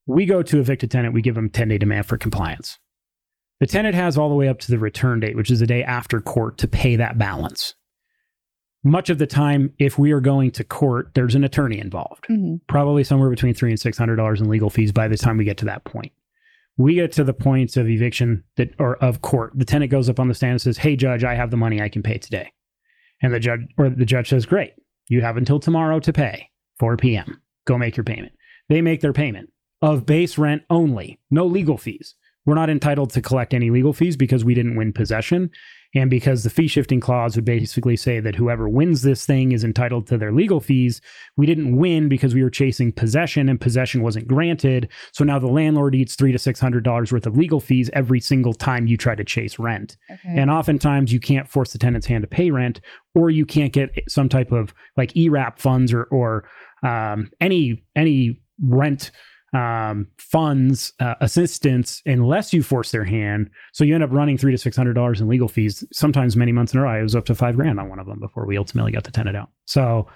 [0.06, 2.78] We go to evict a tenant, we give them 10 day demand for compliance.
[3.60, 5.84] The tenant has all the way up to the return date, which is the day
[5.84, 7.76] after court, to pay that balance
[8.84, 12.60] much of the time, if we are going to court, there's an attorney involved, Mhm.
[12.68, 15.46] probably somewhere between three and six hundred dollars in legal fees by the time we
[15.46, 16.12] get to that point.
[16.78, 19.54] We get to the points of eviction that or of court.
[19.56, 21.82] The tenant goes up on the stand and says, Hey judge, I have the money
[21.82, 22.52] I can pay today.
[23.22, 24.74] And the judge or the judge says, Great,
[25.08, 27.42] you have until tomorrow to pay, 4 p.m.
[27.66, 28.34] Go make your payment.
[28.70, 29.50] They make their payment
[29.82, 32.16] of base rent only, no legal fees.
[32.46, 35.50] We're not entitled to collect any legal fees because we didn't win possession.
[35.96, 39.64] And because the fee shifting clause would basically say that whoever wins this thing is
[39.64, 41.02] entitled to their legal fees,
[41.38, 44.90] we didn't win because we were chasing possession and possession wasn't granted.
[45.12, 48.20] So now the landlord eats three to six hundred dollars worth of legal fees every
[48.20, 49.98] single time you try to chase rent.
[50.10, 50.36] Okay.
[50.40, 52.82] And oftentimes you can't force the tenant's hand to pay rent,
[53.14, 56.50] or you can't get some type of like ERAP funds or or
[56.84, 59.12] um, any any rent
[59.54, 63.50] um, funds uh, assistance unless you force their hand.
[63.72, 65.84] So you end up running three to six hundred dollars in legal fees.
[65.92, 67.00] Sometimes many months in a row.
[67.00, 69.12] It was up to five grand on one of them before we ultimately got the
[69.12, 69.50] tenant out.
[69.66, 70.08] So,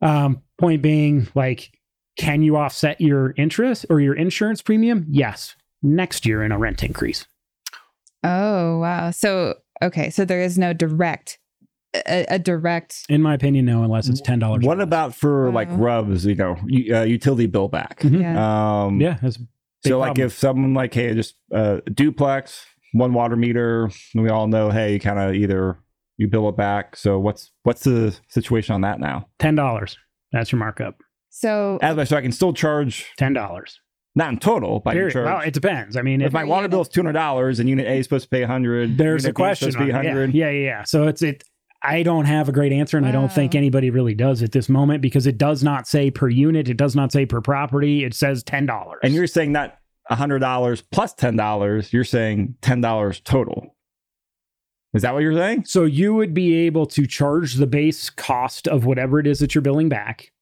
[0.00, 1.70] um, point being, like,
[2.18, 5.06] can you offset your interest or your insurance premium?
[5.08, 7.26] Yes, next year in a rent increase.
[8.24, 9.10] oh wow.
[9.10, 11.38] So okay, so there is no direct
[11.94, 14.64] a, a direct In my opinion, no, unless it's ten dollars.
[14.64, 16.24] what about for like RUBS?
[16.26, 16.56] You know,
[16.92, 18.00] uh, utility bill back.
[18.00, 18.20] Mhm.
[18.20, 18.84] yeah.
[18.84, 19.48] Um, Yeah, that's a big
[19.86, 24.70] So like if someone like hey just uh, duplex one water meter we all know
[24.70, 25.78] hey you kind of either
[26.16, 29.96] you bill it back so what's what's the situation on that now ten dollars.
[30.32, 30.96] That's your markup.
[31.30, 33.78] so as so I can still charge Ten dollars.
[34.14, 35.12] not in total but I can Period.
[35.12, 35.96] charge Well, it depends.
[35.96, 38.06] I mean, if if my water bill is two hundred dollars and unit A is
[38.06, 39.70] supposed to pay hundred there's a question.
[39.70, 39.94] supposed to be it.
[39.94, 40.82] hundred Yeah, yeah, yeah.
[40.84, 41.44] So it's it.
[41.82, 44.68] I don't have a great answer, and I don't think anybody really does at this
[44.68, 46.68] moment because it does not say per unit.
[46.68, 48.04] It does not say per property.
[48.04, 48.98] It says ten dollars.
[49.02, 49.78] and you're saying not
[50.10, 53.76] hundred dollars plus ten dollars you're saying ten dollars total
[54.94, 58.66] is that what you're saying so you would be able to charge the base cost
[58.66, 60.32] of whatever it is that you're billing back,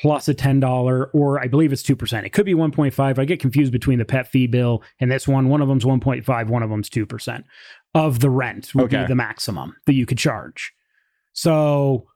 [0.00, 2.24] plus a $10 or I believe it's 2%.
[2.24, 3.18] It could be 1.5.
[3.18, 5.48] I get confused between the pet fee bill and this one.
[5.48, 7.44] One of them's 1.5, one of them's 2%
[7.94, 9.02] of the rent would Okay.
[9.02, 10.72] be the maximum that you could charge.
[11.32, 12.06] So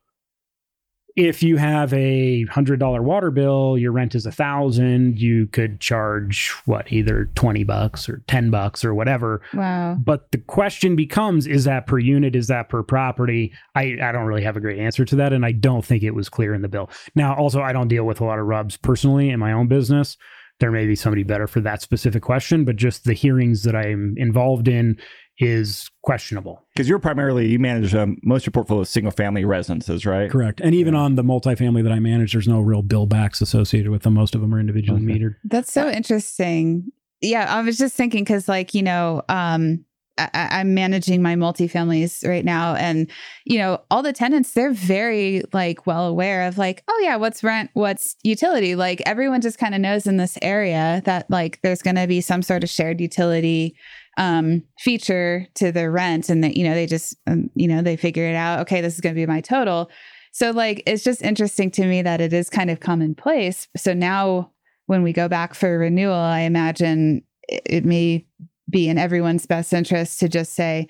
[1.14, 5.78] if you have a hundred dollar water bill, your rent is a thousand, you could
[5.78, 9.42] charge what, either 20 bucks or 10 bucks or whatever.
[9.52, 9.98] Wow.
[10.02, 12.34] But the question becomes is that per unit?
[12.34, 13.52] Is that per property?
[13.74, 15.34] I, I don't really have a great answer to that.
[15.34, 16.88] And I don't think it was clear in the bill.
[17.14, 20.16] Now, also, I don't deal with a lot of RUBS personally in my own business.
[20.60, 24.14] There may be somebody better for that specific question, but just the hearings that I'm
[24.16, 24.96] involved in
[25.38, 26.62] is questionable.
[26.74, 30.30] Because you're primarily, you manage um, most of your portfolio is single family residences, right?
[30.30, 30.60] Correct.
[30.60, 34.02] And even on the multifamily that I manage, there's no real bill backs associated with
[34.02, 34.14] them.
[34.14, 35.18] Most of them are individually Okay.
[35.18, 35.34] metered.
[35.44, 36.90] That's so interesting.
[37.20, 39.84] Yeah, I was just thinking because, like, you know, um,
[40.18, 43.08] I, I- I'm managing my multifamilies right now, and
[43.46, 47.42] you know, all the tenants they're very like well aware of like, oh yeah, what's
[47.42, 48.74] rent, what's utility.
[48.74, 52.20] Like everyone just kind of knows in this area that like there's going to be
[52.20, 53.74] some sort of shared utility
[54.18, 57.96] um feature to the rent and that you know they just um, you know they
[57.96, 59.90] figure it out okay this is going to be my total.
[60.32, 63.68] So like it's just interesting to me that it is kind of commonplace.
[63.76, 64.50] So now
[64.86, 68.26] when we go back for renewal i imagine it, it may
[68.68, 70.88] be in everyone's best interest to just say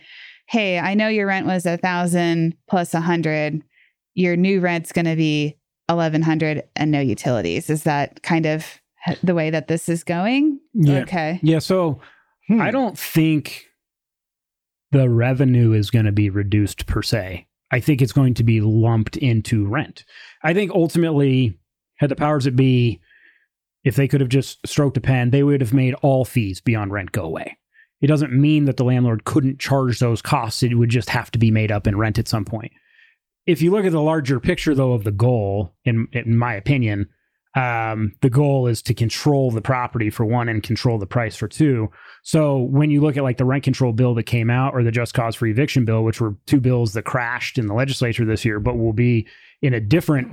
[0.49, 3.63] hey i know your rent was a thousand plus a hundred.
[4.15, 5.57] Your new rent's going to be
[5.89, 7.71] 1100 and no utilities.
[7.71, 8.67] Is that kind of
[9.23, 10.61] the way that this is going?
[10.75, 11.01] Yeah.
[11.01, 11.41] okay.
[11.43, 11.59] Yeah.
[11.59, 12.01] So
[12.53, 12.61] Hmm.
[12.61, 13.65] I don't think
[14.91, 17.47] the revenue is going to be reduced per se.
[17.71, 20.05] I think it's going to be lumped into rent.
[20.43, 21.59] I think ultimately,
[21.97, 23.01] had the powers that be,
[23.85, 26.93] if they could have just stroked a pen, they would have made all fees beyond
[26.93, 27.57] rent go away.
[28.03, 30.63] It doesn't mean that the landlord couldn't charge those costs.
[30.63, 32.73] It would just have to be made up in rent at some point.
[33.47, 37.09] If you look at the larger picture, though, of the goal, in in my opinion,
[37.55, 41.49] um, the goal is to control the property for one and control the price for
[41.49, 41.91] two.
[42.23, 44.91] So when you look at like the rent control bill that came out or the
[44.91, 48.45] just cause for eviction bill, which were two bills that crashed in the legislature this
[48.45, 49.27] year, but will be
[49.61, 50.29] in a different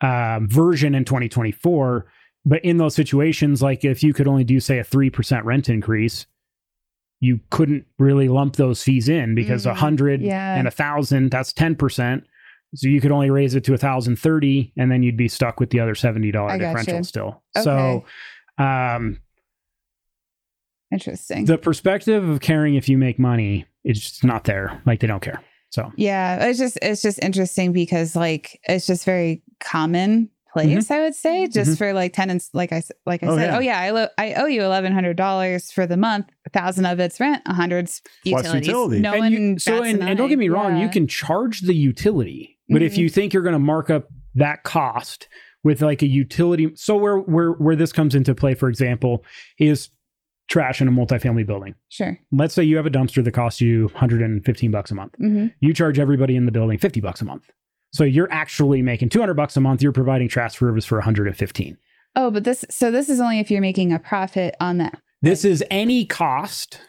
[0.00, 2.06] um, version in 2024.
[2.44, 5.68] But in those situations, like if you could only do say a three percent rent
[5.68, 6.26] increase,
[7.20, 10.56] you couldn't really lump those fees in because a Mm, hundred yeah.
[10.56, 12.24] and a thousand that's ten percent.
[12.74, 15.60] So you could only raise it to a thousand thirty, and then you'd be stuck
[15.60, 16.78] with the other seventy dollar I gotcha.
[16.78, 17.42] differential still.
[17.56, 17.62] Okay.
[17.64, 18.04] So,
[18.58, 19.18] um,
[20.90, 24.80] interesting the perspective of caring if you make money is just not there.
[24.86, 25.42] Like they don't care.
[25.70, 31.00] So Yeah, it's just it's just interesting because like it's just very common place I
[31.00, 31.78] would say just Mhm.
[31.78, 33.56] for like tenants like I s- like I Oh, said yeah.
[33.56, 36.84] oh yeah I lo- I owe you eleven hundred dollars for the month a thousand
[36.84, 39.00] of it's rent a hundred's Plus utilities utilities.
[39.00, 41.74] no and one you, so and, and don't get me wrong, you can charge the
[41.74, 42.98] utility, but if Mhm.
[42.98, 45.28] you think you're going to mark up that cost
[45.64, 49.24] with like a utility, so where where where this comes into play, for example,
[49.58, 49.90] is
[50.48, 51.74] trash in a multifamily building.
[51.88, 55.14] sure Let's say you have a dumpster that costs you 115 bucks a month.
[55.16, 57.50] hmm You charge everybody in the building 50 bucks a month.
[57.92, 59.82] So you're actually making 200 bucks a month.
[59.82, 61.76] You're providing trash service for 115.
[62.16, 65.44] oh but this so this is only if you're making a profit on that This
[65.44, 66.80] is any cost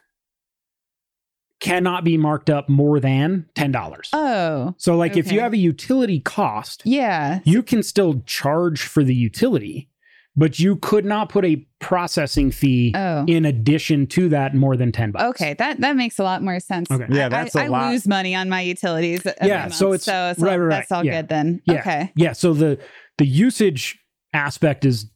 [1.64, 4.10] cannot be marked up more than $10.
[4.14, 9.04] oh so like if you have a utility cost, yeah you can still charge for
[9.04, 9.90] the utility,
[10.36, 14.92] but you could not put a processing fee oh in addition to that more than
[14.92, 15.24] 10 bucks.
[15.24, 17.06] okay that that makes a lot more sense Okay.
[17.10, 17.84] Yeah, that's I a lot.
[17.84, 20.76] I lose money on my utilities Yeah, month, so it's- so, it's right, all- right,
[20.80, 21.22] that's all Yeah.
[21.22, 21.80] good then Yeah.
[21.80, 22.78] okay Yeah, so the
[23.18, 24.00] the usage
[24.34, 25.10] aspect is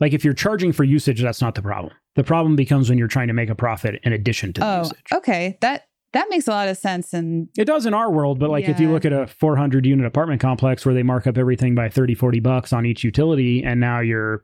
[0.00, 1.92] like if you're charging for usage, that's not the problem.
[2.16, 4.78] The problem becomes when you're trying to make a profit in addition to the Oh,
[4.80, 4.98] usage.
[5.14, 5.58] okay.
[5.60, 7.12] That that makes a lot of sense.
[7.14, 10.04] And It does in our world, but like if you look at a 400 unit
[10.06, 13.78] apartment complex where they mark up everything by 30, 40 bucks on each utility, and
[13.78, 14.42] now you're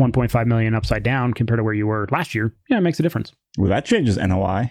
[0.00, 3.02] 1.5 million upside down compared to where you were last year, yeah, it makes a
[3.02, 3.32] difference.
[3.58, 4.70] Well, that changes NOI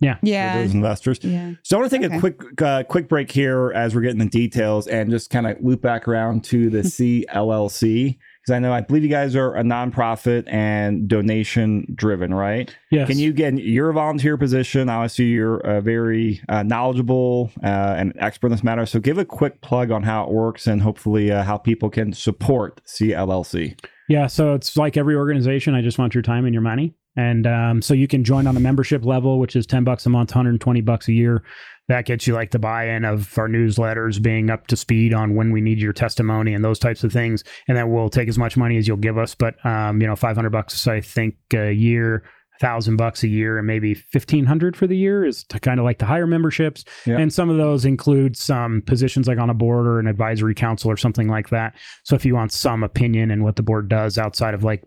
[0.00, 1.18] for yeah, those investors.
[1.22, 1.52] yeah.
[1.64, 2.16] So I want to take Okay.
[2.16, 5.58] a quick uh, quick break here as we're getting the details and just kind of
[5.60, 8.16] loop back around to the CLLC
[8.48, 12.74] because I know I believe you guys are a nonprofit and donation driven, right?
[12.90, 13.06] Yes.
[13.06, 14.88] Can you get your volunteer position?
[14.88, 18.86] Obviously, you're uh, very uh, knowledgeable uh, and expert in this matter.
[18.86, 22.14] So give a quick plug on how it works and hopefully uh, how people can
[22.14, 23.78] support CLLC.
[24.08, 25.74] Yeah, so it's like every organization.
[25.74, 28.56] I just want your time and your money, and um, so you can join on
[28.56, 31.42] a membership level, which is ten bucks a month, hundred and twenty bucks a year.
[31.88, 35.52] That gets you like the buy-in of our newsletters, being up to speed on when
[35.52, 38.56] we need your testimony and those types of things, and then we'll take as much
[38.56, 39.34] money as you'll give us.
[39.34, 42.24] But um, you know, five hundred bucks, I think, a year.
[42.60, 45.84] thousand bucks a year and maybe fifteen hundred for the year is to kind of
[45.84, 46.84] like the higher memberships.
[47.06, 47.16] Yeah.
[47.16, 50.90] And some of those include some positions like on a board or an advisory council
[50.90, 51.76] or something like that.
[52.02, 54.82] So if you want some opinion in what the board does outside of like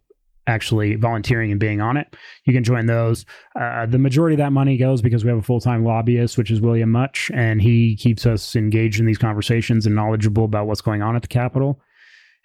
[0.48, 3.26] actually volunteering and being on it, you can join those.
[3.60, 6.52] Uh, the majority of that money goes because we have a full time lobbyist, which
[6.52, 10.82] is William Much, and he keeps us engaged in these conversations and knowledgeable about what's
[10.82, 11.80] going on at the Capitol.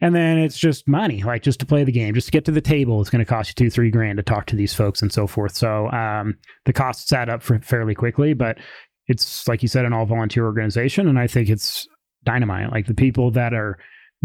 [0.01, 2.51] And then it's just money, like just to play the game, just to get to
[2.51, 3.01] the table.
[3.01, 5.27] It's going to cost you two, three grand to talk to these folks and so
[5.27, 5.57] forth.
[5.57, 8.59] So um, the costs add up fairly quickly, but
[9.07, 11.89] it's like you said, an all volunteer organization, and I think it's
[12.25, 12.73] dynamite.
[12.73, 13.79] Like the people that are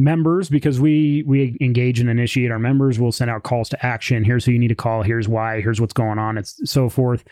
[0.03, 2.99] members because we we engage and initiate our members.
[2.99, 4.23] We'll send out calls to action.
[4.23, 5.03] Here's who you need to call.
[5.03, 5.61] Here's why.
[5.61, 6.37] Here's what's going on.
[6.37, 7.23] It's so forth.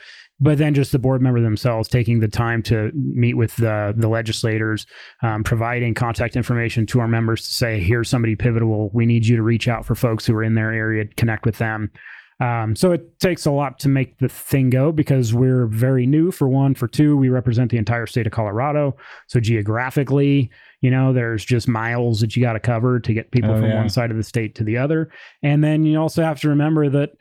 [0.41, 4.07] But then just the board member themselves taking the time to meet with the the
[4.07, 4.85] legislators
[5.21, 8.89] um, providing contact information to our members to say here's somebody pivotal.
[8.93, 11.05] We need you to reach out for folks who are in their area.
[11.17, 11.91] Connect with them
[12.39, 16.31] um, so it takes a lot to make the thing go because we're very new.
[16.31, 18.95] For one for two we represent the entire state of colorado.
[19.27, 20.49] So geographically
[20.81, 23.65] you know there's just miles that you got to cover to get people Oh, from
[23.69, 23.75] yeah.
[23.75, 25.09] one side of the state to the other.
[25.43, 27.11] And then you also have to remember that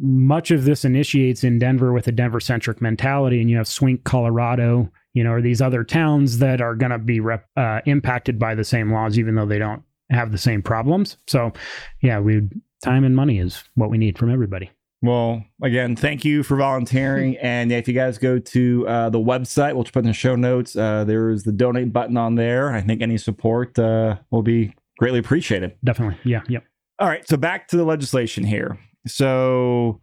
[0.00, 4.04] much of this initiates in denver with a denver centric mentality and you have swink
[4.04, 8.38] colorado you know or these other towns that are going to be rep, uh, impacted
[8.38, 11.16] by the same laws even though they don't have the same problems.
[11.26, 11.52] So
[12.00, 12.42] yeah we
[12.82, 14.70] time and money is what we need from everybody
[15.02, 17.36] Well, again, thank you for volunteering.
[17.42, 20.76] and if you guys go to uh, the website, we'll put in the show notes.
[20.76, 22.72] Uh, there is the donate button on there.
[22.72, 25.74] I think any support uh, will be greatly appreciated.
[25.82, 26.64] definitely yeah Yep.
[27.00, 28.78] All right, so back to the legislation here.
[29.08, 30.00] So,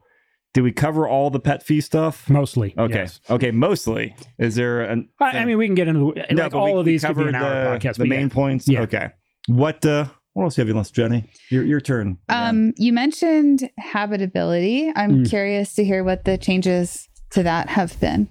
[0.53, 2.29] did we cover all the pet fee stuff?
[2.29, 3.21] mostly Okay, yes.
[3.29, 4.15] okay, mostly.
[4.37, 5.07] Is there an?
[5.19, 7.03] I, I mean we can get into the, No, like but we- all of these
[7.05, 8.33] could be an hour the, podcast The main yeah.
[8.33, 8.67] points.
[8.67, 8.81] Yeah.
[8.81, 9.09] Okay.
[9.47, 9.85] What?
[9.85, 11.29] uh What else do you have on Jenny?
[11.49, 12.17] Your your turn.
[12.29, 14.91] Um, you mentioned habitability.
[14.95, 15.29] I'm Mm.
[15.29, 18.29] curious to hear what the changes to that have been.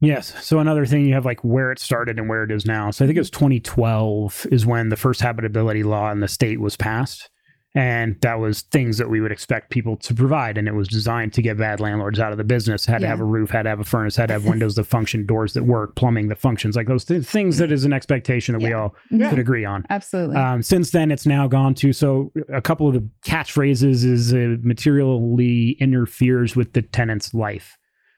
[0.00, 0.34] Yes.
[0.44, 2.90] So another thing, you have like where it started and where it is now.
[2.90, 6.60] So I think it was 2012 is when the first habitability law in the state
[6.60, 7.30] was passed.
[7.76, 10.56] And that was things that we would expect people to provide.
[10.58, 12.86] And it was designed to get bad landlords out of the business.
[12.86, 14.84] Had to have a roof, had to have a furnace, had to have windows that
[14.84, 18.52] function, doors that work, plumbing that functions, like those th- things that is an expectation
[18.52, 19.28] that we all Yeah.
[19.28, 19.84] could agree on.
[19.90, 20.36] Absolutely.
[20.36, 24.56] Um, since then, it's now gone to so a couple of the catchphrases is uh,
[24.62, 27.76] materially interferes with the tenant's life.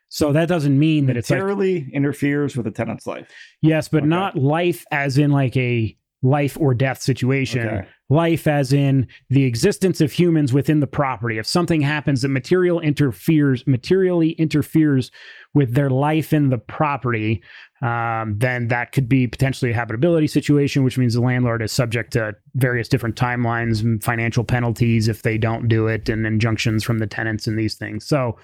[0.08, 3.26] So that doesn't mean that it's like materially interferes with the tenant's life.
[3.62, 4.06] yes, but Okay.
[4.06, 7.66] not life as in like a life or death situation.
[7.66, 7.88] Okay.
[8.08, 11.38] Life as in the existence of humans within the property.
[11.38, 15.10] If something happens that material interferes, materially interferes
[15.54, 17.42] with their life in the property,
[17.82, 22.12] um, then that could be potentially a habitability situation, which means the landlord is subject
[22.12, 26.98] to various different timelines and financial penalties if they don't do it, and injunctions from
[26.98, 28.06] the tenants and these things.
[28.06, 28.38] So,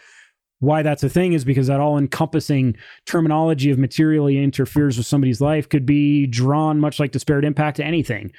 [0.62, 5.40] why that's a thing is because that all encompassing terminology of materially interferes with somebody's
[5.40, 8.30] life could be drawn much like disparate impact to anything.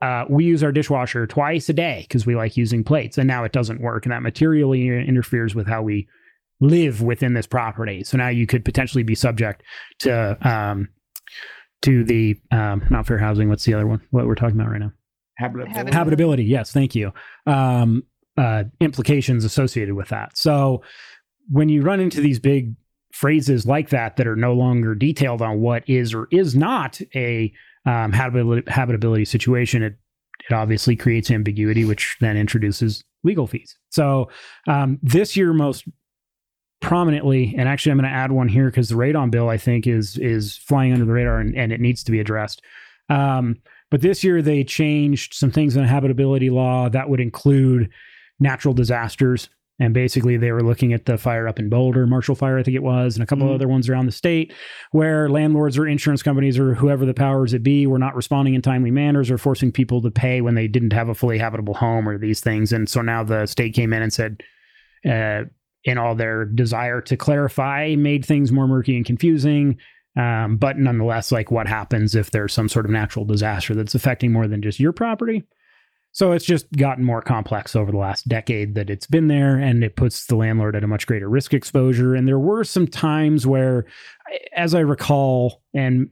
[0.00, 3.44] Uh, we use our dishwasher twice a day because we like using plates, and now
[3.44, 6.08] it doesn't work, and that materially interferes with how we
[6.60, 8.04] live within this property.
[8.04, 9.62] So now you could potentially be subject
[10.00, 10.88] to um,
[11.82, 13.48] to the um, not fair housing.
[13.48, 14.00] What's the other one?
[14.10, 14.92] What we're talking about right now?
[15.40, 15.92] Habitability.
[15.92, 17.12] Habitability yes thank you
[17.46, 18.02] um,
[18.36, 20.82] uh, implications associated with that so
[21.50, 22.74] when you run into these big
[23.12, 27.52] phrases like that that are no longer detailed on what is or is not a
[27.86, 29.96] um, habitability, situation it,
[30.48, 34.28] it obviously creates ambiguity which then introduces legal fees so
[34.68, 35.84] um, this year most
[36.80, 39.86] prominently and actually i'm going to add one here because the radon bill i think
[39.86, 42.62] is is flying under the radar and, and it needs to be addressed
[43.10, 43.56] um,
[43.90, 47.90] but this year they changed some things in the habitability law that would include
[48.38, 49.50] natural disasters.
[49.80, 52.76] And basically, they were looking at the fire up in Boulder, Marshall Fire, I think
[52.76, 54.52] it was, and a couple of other ones around the state
[54.92, 58.60] where landlords or insurance companies or whoever the powers that be were not responding in
[58.60, 62.06] timely manners or forcing people to pay when they didn't have a fully habitable home
[62.06, 62.74] or these things.
[62.74, 64.42] And so now the state came in and said,
[65.08, 65.44] uh,
[65.84, 69.78] in all their desire to clarify, made things more murky and confusing.
[70.16, 74.32] Um, but nonetheless, like what happens if there's some sort of natural disaster that's affecting
[74.32, 75.44] more than just your property?
[76.12, 79.84] So it's just gotten more complex over the last decade that it's been there, and
[79.84, 82.14] it puts the landlord at a much greater risk exposure.
[82.14, 83.86] And there were some times where,
[84.56, 86.08] as I recall, and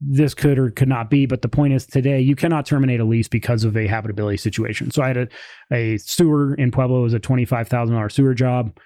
[0.00, 3.04] this could or could not be, but the point is today you cannot terminate a
[3.04, 4.90] lease because of a habitability situation.
[4.90, 5.28] So I had a,
[5.70, 8.76] a sewer in Pueblo, it was a $25,000 sewer job.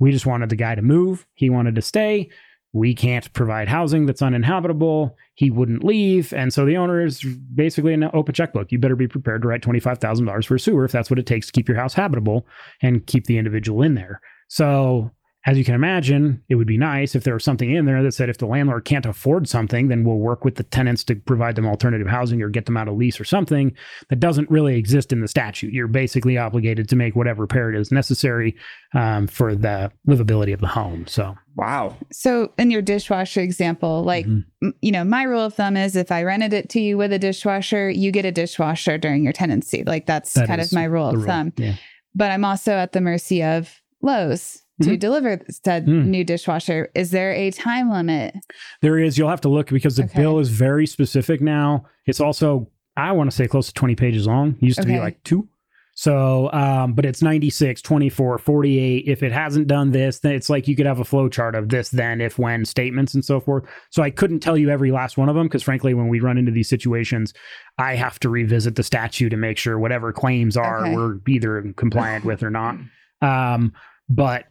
[0.00, 1.26] We just wanted the guy to move.
[1.34, 2.30] He wanted to stay
[2.74, 5.16] we can't provide housing that's uninhabitable.
[5.34, 6.34] He wouldn't leave.
[6.34, 7.22] And so the owner is
[7.54, 8.72] basically an open checkbook.
[8.72, 11.46] You better be prepared to write $25,000 for a sewer if that's what it takes
[11.46, 12.46] to keep your house habitable
[12.82, 14.20] and keep the individual in there.
[14.48, 15.12] So
[15.46, 18.12] as you can imagine, it would be nice if there was something in there that
[18.12, 21.54] said if the landlord can't afford something, then we'll work with the tenants to provide
[21.54, 23.74] them alternative housing or get them out of lease or something.
[24.08, 25.74] That doesn't really exist in the statute.
[25.74, 28.56] You're basically obligated to make whatever repair is necessary
[28.94, 31.06] um, for the livability of the home.
[31.06, 31.96] So Wow.
[32.10, 34.72] So, in your dishwasher example, like, Mhm.
[34.80, 37.18] you know, my rule of thumb is if I rented it to you with a
[37.18, 39.84] dishwasher, you get a dishwasher during your tenancy.
[39.84, 41.52] Like, that's that kind of my rule the of thumb.
[41.56, 41.74] Yeah.
[42.12, 44.98] But I'm also at the mercy of Lowe's to Mhm.
[44.98, 46.06] deliver said Mm.
[46.06, 46.90] new dishwasher.
[46.94, 48.34] Is there a time limit?
[48.82, 49.16] There is.
[49.16, 50.20] You'll have to look because the Okay.
[50.20, 51.84] bill is very specific now.
[52.06, 54.56] It's also, I want to say, close to 20 pages long.
[54.60, 55.48] Used to be like two.
[55.96, 59.04] So, um, but it's 96, 24, 48.
[59.06, 61.68] If it hasn't done this, then it's like you could have a flow chart of
[61.68, 63.62] this, then, if, when statements and so forth.
[63.90, 66.36] So I couldn't tell you every last one of them because, frankly, when we run
[66.36, 67.32] into these situations,
[67.78, 70.96] I have to revisit the statute and make sure whatever claims are Okay.
[70.96, 72.76] we're either compliant with or not.
[73.22, 73.72] Um,
[74.08, 74.46] but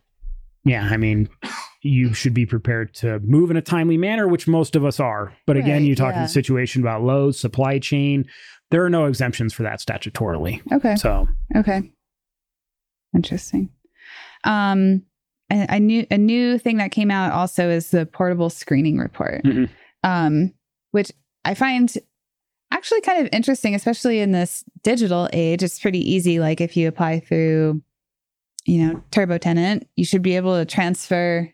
[0.66, 1.30] yeah, I mean,
[1.82, 5.34] you should be prepared to move in a timely manner, which most of us are.
[5.46, 6.24] But again, Right, you talk yeah.
[6.24, 8.26] the situation about Lowe's supply chain.
[8.72, 10.62] There are no exemptions for that statutorily.
[10.72, 10.96] Okay.
[10.96, 11.92] So Okay.
[13.16, 13.70] Interesting.
[14.44, 15.04] Um,
[15.52, 19.70] I knew a new thing that came out also is the portable screening report, Mhm.
[20.04, 20.54] um,
[20.92, 21.12] which
[21.46, 21.94] I find
[22.72, 25.62] actually kind of interesting, especially in this digital age.
[25.62, 26.40] It's pretty easy.
[26.40, 27.84] Like if you apply through,
[28.66, 31.52] you know, Turbo Tenant, you should be able to transfer,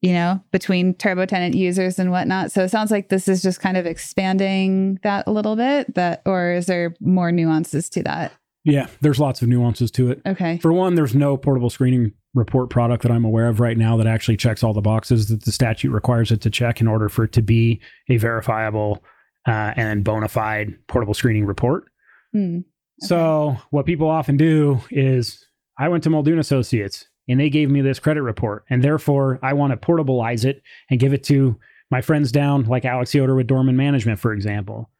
[0.00, 2.52] you know, between Turbo Tenant users and whatnot.
[2.52, 5.94] So it sounds like this is just kind of expanding that a little bit.
[5.94, 8.32] That, or is there more nuances to that?
[8.64, 10.22] yeah, there's lots of nuances to it.
[10.26, 10.58] Okay.
[10.58, 14.06] For one, there's no portable screening report product that I'm aware of right now that
[14.06, 17.24] actually checks all the boxes that the statute requires it to check in order for
[17.24, 19.04] it to be a verifiable
[19.46, 21.84] uh, and bona fide portable screening report.
[22.32, 22.60] Hmm.
[23.00, 25.46] So what people often do is
[25.78, 29.54] I went to Muldoon Associates and they gave me this credit report, and therefore I
[29.54, 31.58] want to portableize it and give it to
[31.90, 34.90] my friends down, like Alex Yoder with Dorman Management, for example.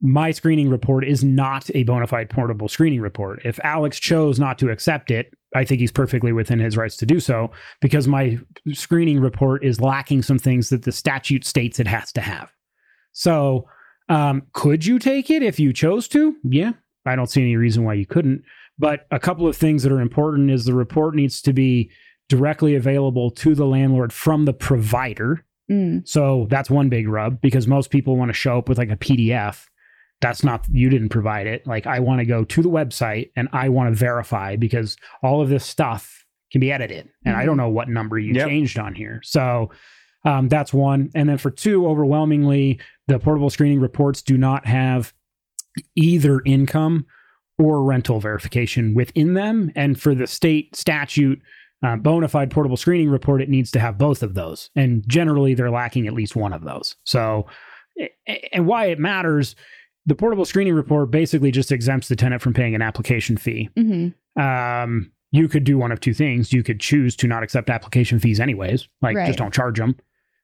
[0.00, 3.40] My screening report is not a bona fide portable screening report.
[3.44, 7.06] If Alex chose not to accept it, I think he's perfectly within his rights to
[7.06, 8.38] do so because my
[8.72, 12.50] screening report is lacking some things that the statute states it has to have.
[13.12, 13.68] So,
[14.08, 16.36] um, could you take it if you chose to?
[16.42, 16.72] Yeah,
[17.06, 18.42] I don't see any reason why you couldn't.
[18.78, 21.90] But a couple of things that are important is the report needs to be
[22.28, 25.44] directly available to the landlord from the provider.
[25.70, 26.06] Mm.
[26.08, 28.96] So that's one big rub because most people want to show up with like a
[28.96, 29.66] PDF.
[30.20, 31.66] That's not, you didn't provide it.
[31.66, 35.42] Like, I want to go to the website and I want to verify because all
[35.42, 37.08] of this stuff can be edited.
[37.24, 38.48] And I don't know what number you Yep.
[38.48, 39.20] changed on here.
[39.22, 39.70] So
[40.24, 41.10] um, that's one.
[41.14, 45.12] And then for two, overwhelmingly, the portable screening reports do not have
[45.94, 47.06] either income
[47.58, 49.70] or rental verification within them.
[49.76, 51.40] And for the state statute,
[51.84, 54.70] uh, bona fide portable screening report, it needs to have both of those.
[54.74, 56.96] And generally, they're lacking at least one of those.
[57.04, 57.46] So,
[58.52, 59.54] and why it matters,
[60.06, 63.68] the portable screening report basically just exempts the tenant from paying an application fee.
[63.76, 64.08] hmm
[64.40, 66.52] Um, you could do one of two things.
[66.52, 69.26] You could choose to not accept application fees, anyways, like Right.
[69.26, 69.96] just don't charge them.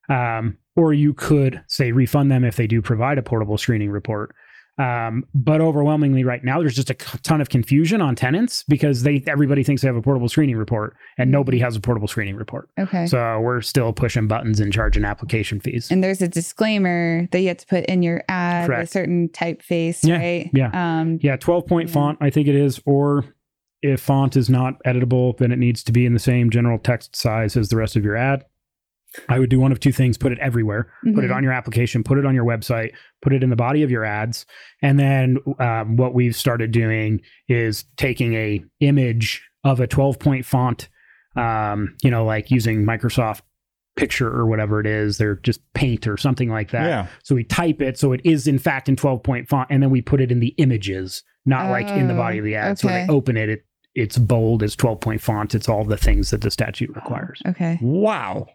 [0.09, 4.35] Um, or you could say refund them if they do provide a portable screening report.
[4.79, 9.23] Um, but overwhelmingly, right now, there's just a ton of confusion on tenants because they
[9.27, 12.71] everybody thinks they have a portable screening report, and nobody has a portable screening report.
[12.79, 13.07] Okay.
[13.07, 15.91] So we're still pushing buttons and charging application fees.
[15.91, 20.03] and there's a disclaimer that you have to put in your ad, a certain typeface,
[20.07, 20.51] Yeah, right?
[20.55, 20.71] yeah.
[21.01, 21.95] Um, Yeah, 12 point Yeah.
[21.95, 22.81] font, I think it is.
[22.87, 23.25] Or
[23.83, 27.17] if font is not editable, then it needs to be in the same general text
[27.17, 28.45] size as the rest of your ad.
[29.29, 31.35] I would do one of two things put it everywhere, put it mhm.
[31.35, 32.93] on your application, put it on your website,
[33.23, 34.47] put it in the body of your ads.
[34.83, 40.47] And then um, what we've started doing is taking a image of a 12 point
[40.47, 40.89] font,
[41.37, 43.43] um, you know, like using Microsoft
[43.97, 45.19] Picture or whatever it is.
[45.19, 46.87] They're just paint or something like that.
[46.87, 47.07] Yeah.
[47.23, 49.91] So we type it so it is in fact in 12 point font, and then
[49.91, 52.79] we put it in the images, not like in the body of the ad.
[52.79, 53.07] So when okay.
[53.07, 56.41] they open it, it it's bold, it's 12 point font, it's all the things that
[56.43, 57.43] the statute requires.
[57.47, 57.79] Okay.
[57.83, 58.47] Wow.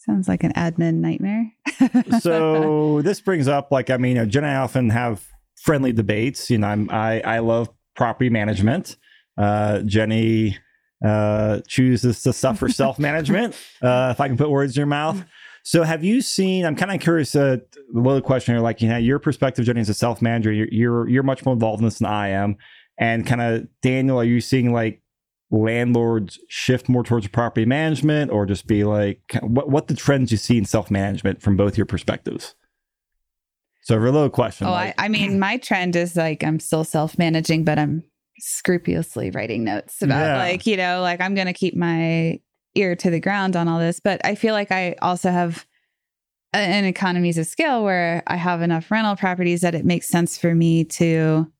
[0.00, 1.52] Sounds like an admin nightmare.
[2.20, 5.26] so this brings up like I mean, you know, Jen and I often have
[5.56, 6.48] friendly debates.
[6.48, 8.96] You know, I'm, I I love property management.
[9.36, 10.56] Uh, Jenny
[11.04, 13.54] uh, chooses to suffer self management.
[13.82, 15.22] Uh, if I can put words in your mouth.
[15.64, 16.64] So have you seen?
[16.64, 17.36] I'm kind of curious.
[17.36, 17.58] Uh,
[17.92, 20.68] the little question here, like you know, your perspective, Jenny, as a self manager, you're,
[20.72, 22.56] you're you're much more involved in this than I am.
[22.96, 24.99] And kind of Daniel, are you seeing like
[25.50, 30.38] landlords shift more towards property management or just be like what what the trends you
[30.38, 32.54] see in self-management from both your perspectives
[33.82, 36.84] so a real question oh, like, I, I mean, my trend is like I'm still
[36.84, 38.04] self managing, but I'm
[38.38, 40.36] scrupulously writing notes about Yeah.
[40.36, 42.40] like, you know, like I'm going to keep my
[42.74, 44.00] ear to the ground on all this.
[44.00, 45.66] But I feel like I also have
[46.52, 50.54] an economies of scale where I have enough rental properties that it makes sense for
[50.54, 51.50] me to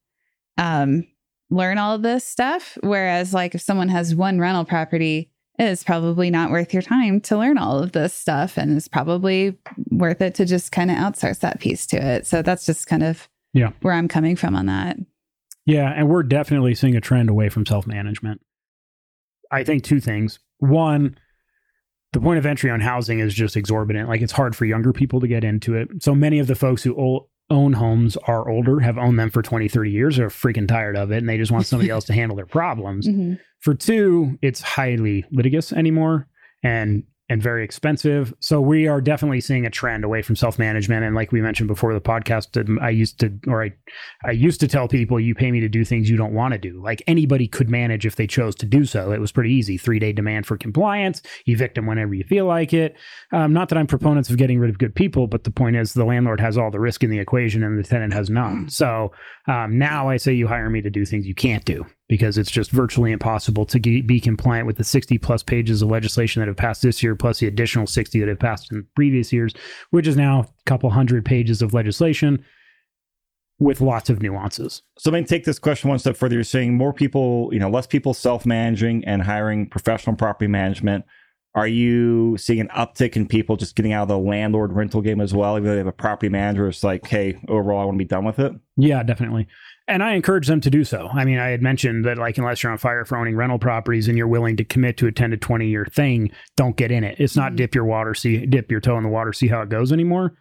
[0.59, 1.07] um,
[1.51, 2.79] learn all of this stuff.
[2.83, 7.37] Whereas, like, if someone has one rental property, it's probably not worth your time to
[7.37, 8.57] learn all of this stuff.
[8.57, 9.59] And it's probably
[9.91, 12.27] worth it to just kind of outsource that piece to it.
[12.27, 13.73] So that's just kind of Yeah.
[13.83, 14.97] where I'm coming from on that.
[15.67, 18.41] Yeah, and we're definitely seeing a trend away from self management.
[19.51, 20.39] I think two things.
[20.59, 21.17] One,
[22.13, 24.09] the point of entry on housing is just exorbitant.
[24.09, 25.89] Like it's hard for younger people to get into it.
[26.03, 26.95] So many of the folks who
[27.51, 31.11] own homes are older, have owned them for 20, 30 years, are freaking tired of
[31.11, 33.07] it, and they just want somebody else to handle their problems.
[33.09, 33.39] Mhm.
[33.61, 36.29] For two, it's highly litigious anymore
[36.63, 38.35] and and very expensive.
[38.41, 41.05] So we are definitely seeing a trend away from self-management.
[41.05, 43.73] And like we mentioned before the podcast, I used to or I
[44.25, 46.59] I used to tell people you pay me to do things you don't want to
[46.59, 46.83] do.
[46.83, 49.13] Like anybody could manage if they chose to do so.
[49.13, 49.79] It was pretty easy.
[49.79, 52.97] Three day demand for compliance, evict them whenever you feel like it.
[53.31, 55.95] Um, not that I'm proponents of getting rid of good people, but the point is
[55.95, 58.69] the landlord has all the risk in the equation and the tenant has none.
[58.69, 59.13] So
[59.47, 62.51] um, now I say you hire me to do things you can't do because it's
[62.51, 66.49] just virtually impossible to ge- be compliant with the 60 plus pages of legislation that
[66.49, 69.55] have passed this year, plus the additional 60 that have passed in previous years,
[69.91, 72.45] which is now a couple hundred pages of legislation
[73.61, 74.83] with lots of nuances.
[74.99, 76.35] So, let me take this question one step further.
[76.35, 81.05] You're saying more people, you know, less people self managing and hiring professional property management.
[81.55, 85.21] Are you seeing an uptick in people just getting out of the landlord rental game
[85.21, 85.57] as well?
[85.57, 88.09] Even though they have a property manager, it's like, hey, overall, I want to be
[88.09, 88.53] done with it.
[88.77, 89.47] Yeah, definitely.
[89.91, 91.09] And I encourage them to do so.
[91.13, 94.07] I mean, I had mentioned that, like, unless you're on fire for owning rental properties
[94.07, 97.03] and you're willing to commit to a 10 to 20 year thing, don't get in
[97.03, 97.17] it.
[97.19, 97.57] It's not Mhm.
[97.57, 100.35] dip your water, see, dip your toe in the water, see how it goes anymore.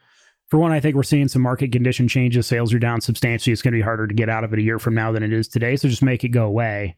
[0.50, 2.46] For one, I think we're seeing some market condition changes.
[2.46, 3.52] Sales are down substantially.
[3.52, 5.24] It's going to be harder to get out of it a year from now than
[5.24, 5.76] it is today.
[5.76, 6.96] So just make it go away.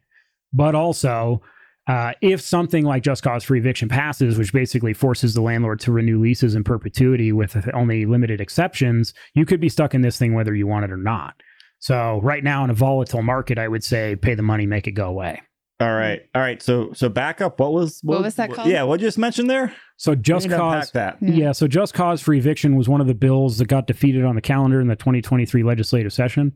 [0.52, 1.42] But also,
[1.86, 5.92] uh, if something like just cause for eviction passes, which basically forces the landlord to
[5.92, 10.34] renew leases in perpetuity with only limited exceptions, you could be stuck in this thing
[10.34, 11.34] whether you want it or not.
[11.82, 14.92] So right now in a volatile market, I would say pay the money, make it
[14.92, 15.42] go away.
[15.80, 16.62] All right, all right.
[16.62, 17.58] So, so back up.
[17.58, 18.68] What was What was that called?
[18.68, 19.74] Yeah, what you just mentioned there?
[19.96, 21.18] So just We need to unpack cause that.
[21.20, 21.34] Yeah.
[21.34, 21.52] Yeah.
[21.52, 24.40] so just cause for eviction was one of the bills that got defeated on the
[24.40, 26.52] calendar in the 2023 legislative session.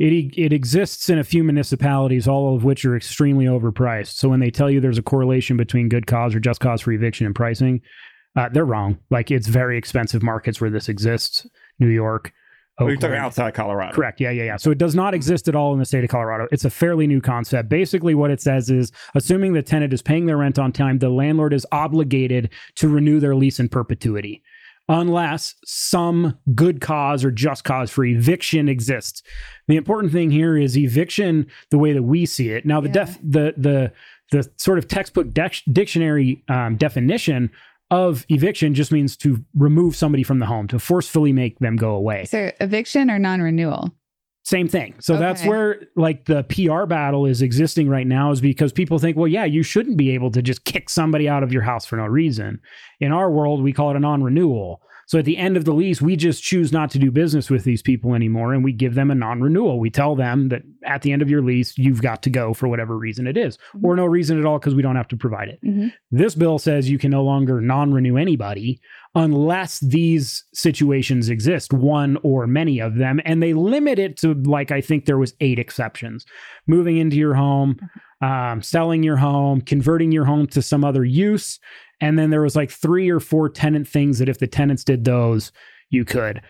[0.00, 4.14] It e, it exists in a few municipalities, all of which are extremely overpriced.
[4.14, 6.90] So when they tell you there's a correlation between good cause or just cause for
[6.90, 7.82] eviction and pricing,
[8.34, 8.98] uh, they're wrong.
[9.10, 11.46] Like it's very expensive markets where this exists.
[11.78, 12.32] New York.
[12.78, 13.94] Oh, you're talking outside Colorado.
[13.94, 14.20] Correct.
[14.20, 14.56] Yeah, yeah, yeah.
[14.56, 16.46] So it does not exist at all in the state of Colorado.
[16.52, 17.68] It's a fairly new concept.
[17.70, 21.08] Basically, what it says is assuming the tenant is paying their rent on time, the
[21.08, 24.42] landlord is obligated to renew their lease in perpetuity.
[24.88, 29.20] Unless some good cause or just cause for eviction exists.
[29.66, 32.64] The important thing here is eviction, the way that we see it.
[32.64, 32.92] Now, the Yeah.
[33.04, 33.92] def, the the
[34.32, 37.50] the sort of textbook dex- dictionary um, definition
[37.90, 41.90] of eviction just means to remove somebody from the home, to forcefully make them go
[41.90, 42.24] away.
[42.24, 43.92] So eviction or non-renewal?
[44.44, 44.94] Same thing.
[45.00, 49.16] So that's where like the PR battle is existing right now is because people think,
[49.16, 51.96] well, yeah, you shouldn't be able to just kick somebody out of your house for
[51.96, 52.60] no reason.
[53.00, 54.80] In our world, we call it a non-renewal.
[55.06, 57.62] So at the end of the lease, we just choose not to do business with
[57.62, 59.78] these people anymore and we give them a non-renewal.
[59.78, 62.66] We tell them that at the end of your lease, you've got to go for
[62.66, 65.48] whatever reason it is, or no reason at all because we don't have to provide
[65.48, 65.60] it.
[65.64, 65.92] Mhm.
[66.10, 68.80] This bill says you can no longer non renew anybody
[69.14, 73.20] unless these situations exist, one or many of them.
[73.24, 76.26] And they limit it to, like, I think there was eight exceptions
[76.66, 77.78] moving into your home,
[78.20, 81.58] um, selling your home, converting your home to some other use.
[82.00, 85.04] And then there was like three or four tenant things that if the tenants did
[85.04, 85.52] those,
[85.90, 86.42] you could.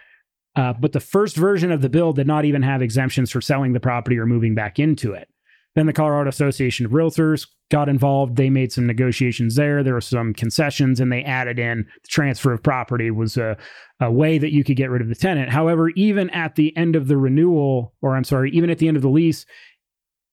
[0.56, 3.72] Uh, but the first version of the bill did not even have exemptions for selling
[3.72, 5.28] the property or moving back into it.
[5.74, 8.36] Then the Colorado Association of Realtors got involved.
[8.36, 9.82] They made some negotiations there.
[9.82, 13.58] There were some concessions, and they added in the transfer of property was a,
[14.00, 15.50] a way that you could get rid of the tenant.
[15.50, 18.96] However, even at the end of the renewal, or I'm sorry, even at the end
[18.96, 19.44] of the lease,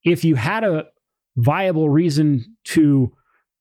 [0.05, 0.85] if you had a
[1.35, 3.11] viable reason to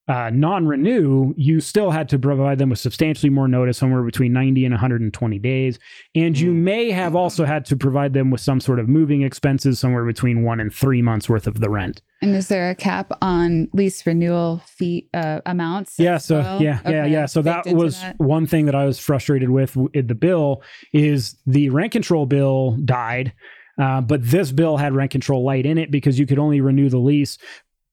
[0.09, 4.65] uh, non-renew, you still had to provide them with substantially more notice, somewhere between 90
[4.65, 5.79] and 120 days,
[6.17, 9.79] and you may have also had to provide them with some sort of moving expenses,
[9.79, 12.03] somewhere between one and three months worth of the rent.
[12.21, 15.99] And is there a cap on lease renewal fee uh, amounts?
[15.99, 16.63] Yeah, so well?
[16.63, 17.27] yeah, yeah, Okay, yeah.
[17.27, 18.19] So that was that.
[18.19, 20.63] one thing that I was frustrated with in the bill
[20.93, 23.33] is the rent control bill died,
[23.79, 26.89] uh, but this bill had rent control light in it because you could only renew
[26.89, 27.39] the lease.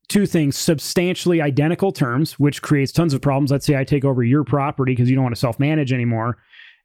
[0.09, 3.51] Two things: substantially identical terms, which creates tons of problems.
[3.51, 6.37] Let's say I take over your property because you don't want to self manage anymore,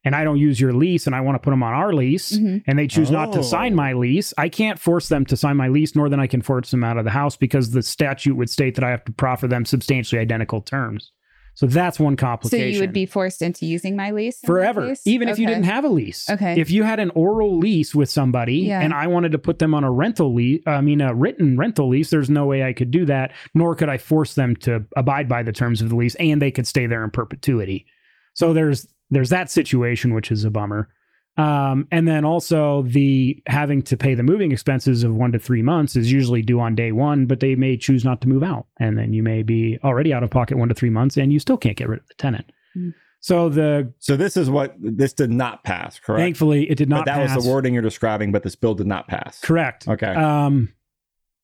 [0.03, 2.37] and I don't use your lease, and I want to put them on our lease,
[2.37, 2.63] Mhm.
[2.67, 3.33] and they choose not Oh.
[3.33, 4.31] to sign my lease.
[4.37, 6.97] I can't force them to sign my lease, nor then I can force them out
[6.97, 10.21] of the house because the statute would state that I have to proffer them substantially
[10.21, 11.11] identical terms.
[11.55, 12.67] So that's one complication.
[12.67, 15.85] So you would be forced into using my lease forever, even if you didn't have
[15.85, 16.29] a lease.
[16.29, 16.59] Okay.
[16.59, 18.81] If you had an oral lease with somebody Yeah.
[18.81, 21.87] and I wanted to put them on a rental lease, I mean, a written rental
[21.89, 25.29] lease, there's no way I could do that, nor could I force them to abide
[25.29, 27.85] by the terms of the lease and they could stay there in perpetuity.
[28.33, 30.89] So there's, there's that situation, which is a bummer.
[31.37, 35.61] Um, and then also the having to pay the moving expenses of one to three
[35.61, 38.67] months is usually due on day one, but they may choose not to move out.
[38.79, 41.39] And then you may be already out of pocket one to three months and you
[41.39, 42.51] still can't get rid of the tenant.
[42.77, 42.93] Mm.
[43.19, 46.21] So the So this is what this did not pass, correct?
[46.21, 47.35] thankfully it did not but that pass.
[47.35, 49.41] was the wording you're describing, but this bill did not pass.
[49.41, 49.87] Correct.
[49.89, 50.13] Okay.
[50.13, 50.69] Um,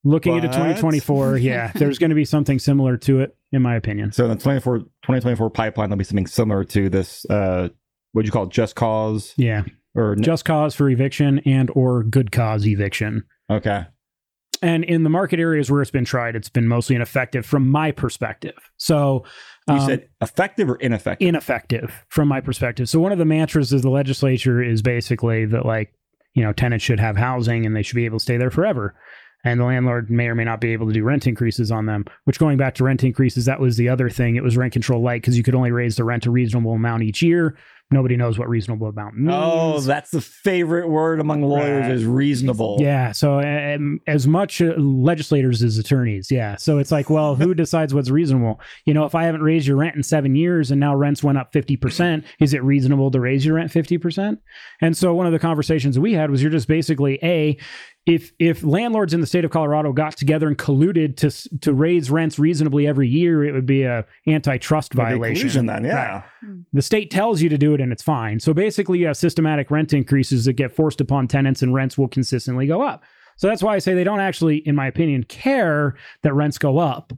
[0.05, 3.75] looking into But- 2024, yeah, there's going to be something similar to it, in my
[3.75, 4.11] opinion.
[4.13, 7.25] So in the 24, 2024 pipeline, there'll be something similar to this.
[7.29, 7.69] Uh,
[8.13, 8.49] what do you call it?
[8.51, 9.63] Just cause Yeah,
[9.95, 13.23] or just cause for eviction and or good cause eviction.
[13.49, 13.85] okay?
[14.63, 17.91] And in the market areas where it's been tried, it's been mostly ineffective from my
[17.91, 18.53] perspective.
[18.77, 19.25] So
[19.67, 21.27] You um, said effective or ineffective?
[21.27, 22.87] ineffective from my perspective.
[22.87, 25.91] So one of the mantras of the legislature is basically that like,
[26.35, 28.93] you know, tenants should have housing and they should be able to stay there forever.
[29.43, 32.05] And the landlord may or may not be able to do rent increases on them,
[32.25, 34.35] which going back to rent increases, that was the other thing.
[34.35, 37.01] It was rent control light because you could only raise the rent a reasonable amount
[37.01, 37.57] each year.
[37.91, 39.29] Nobody knows what reasonable amount means.
[39.33, 41.91] oh, that's the favorite word among lawyers Right.
[41.91, 42.77] is reasonable.
[42.79, 43.11] Yeah.
[43.11, 46.31] So um, as much uh, legislators as attorneys.
[46.31, 46.55] Yeah.
[46.55, 48.61] So it's like, well, who decides what's reasonable?
[48.85, 51.37] You know, if I haven't raised your rent in seven years and now rents went
[51.37, 54.37] up 50%, is it reasonable to raise your rent 50%?
[54.81, 57.57] And so one of the conversations we had was you're just basically A,
[58.11, 62.11] if if landlords in the state of Colorado got together and colluded to to raise
[62.11, 65.41] rents reasonably every year, it would be a antitrust violation.
[65.41, 66.23] collusion then, yeah.
[66.73, 68.39] The state tells you to do it and it's fine.
[68.39, 72.09] So basically, you have systematic rent increases that get forced upon tenants and rents will
[72.09, 73.03] consistently go up.
[73.37, 76.77] So that's why I say they don't actually, in my opinion, care that rents go
[76.77, 77.13] up.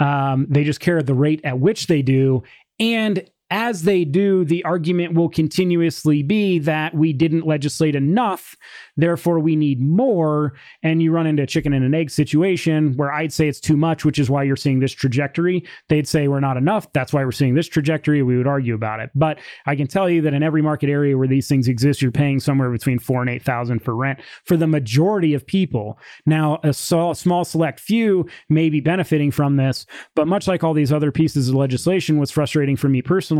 [0.00, 2.42] Um, they just care the rate at which they do.
[2.80, 8.54] And as they do, the argument will continuously be that we didn't legislate enough,
[8.96, 10.52] therefore we need more.
[10.82, 13.76] And you run into a chicken and an egg situation where I'd say it's too
[13.76, 15.64] much, which is why you're seeing this trajectory.
[15.88, 16.92] They'd say we're not enough.
[16.92, 18.22] That's why we're seeing this trajectory.
[18.22, 19.10] We would argue about it.
[19.14, 22.10] But I can tell you that in every market area where these things exist, you're
[22.10, 25.98] paying somewhere between four and eight thousand for rent for the majority of people.
[26.26, 30.92] Now, a small select few may be benefiting from this, but much like all these
[30.92, 33.37] other pieces of legislation, what's frustrating for me personally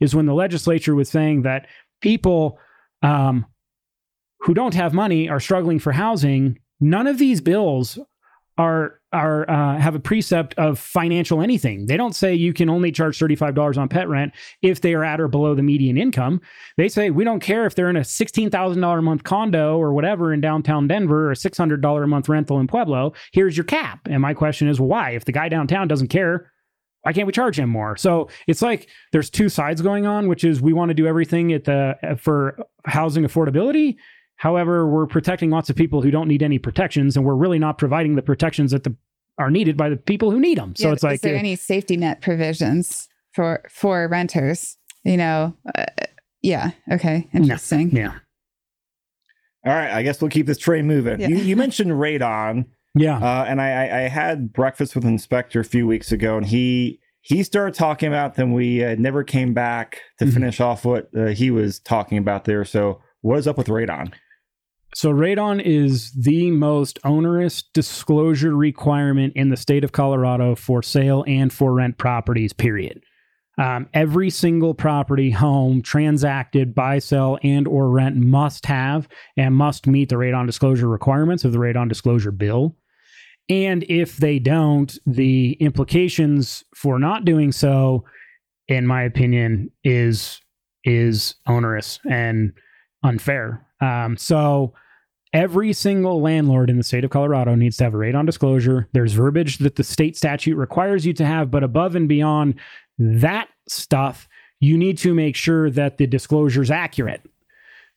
[0.00, 1.66] is when the legislature was saying that
[2.00, 2.58] people
[3.02, 3.46] um,
[4.40, 6.58] who don't have money are struggling for housing.
[6.80, 7.98] None of these bills
[8.58, 11.86] are are uh, have a precept of financial anything.
[11.86, 14.32] They don't say you can only charge thirty five dollars on pet rent
[14.62, 16.40] if they are at or below the median income.
[16.76, 19.78] They say we don't care if they're in a sixteen thousand dollar a month condo
[19.78, 23.12] or whatever in downtown Denver or six hundred dollar a month rental in Pueblo.
[23.32, 24.00] Here's your cap.
[24.08, 25.10] And my question is, why?
[25.10, 26.49] If the guy downtown doesn't care,
[27.02, 27.96] why can't we charge him more?
[27.96, 31.52] So it's like there's two sides going on, which is we want to do everything
[31.52, 33.96] at the for housing affordability.
[34.36, 37.78] However, we're protecting lots of people who don't need any protections, and we're really not
[37.78, 38.96] providing the protections that the,
[39.38, 40.74] are needed by the people who need them.
[40.76, 44.76] So Yeah, it's like is there uh, any safety net provisions for for renters?
[45.04, 45.86] You know, uh,
[46.42, 46.72] yeah.
[46.90, 47.90] Okay, interesting.
[47.96, 48.12] yeah,
[49.64, 51.20] All right, I guess we'll keep this train moving.
[51.20, 51.28] Yeah.
[51.28, 55.64] You, you mentioned radon, yeah, uh, and I, I, I had breakfast with inspector a
[55.64, 58.52] few weeks ago, and he he started talking about them.
[58.52, 60.32] We uh, never came back to Mhm.
[60.34, 62.64] finish off what uh, he was talking about there.
[62.64, 64.12] So, what is up with radon?
[64.92, 71.24] So radon is the most onerous disclosure requirement in the state of Colorado for sale
[71.28, 73.00] and for rent properties, period.
[73.56, 79.86] Um, every single property, home, transacted, buy, sell, and or rent must have and must
[79.86, 82.74] meet the radon disclosure requirements of the radon disclosure bill.
[83.50, 88.04] And if they don't, the implications for not doing so,
[88.68, 90.40] in my opinion, is
[90.84, 92.52] is onerous and
[93.02, 93.66] unfair.
[93.80, 94.72] Um, so
[95.34, 98.88] every single landlord in the state of Colorado needs to have a radon disclosure.
[98.92, 102.54] There's verbiage that the state statute requires you to have, but above and beyond
[102.98, 104.28] that stuff,
[104.60, 107.22] you need to make sure that the disclosure is accurate.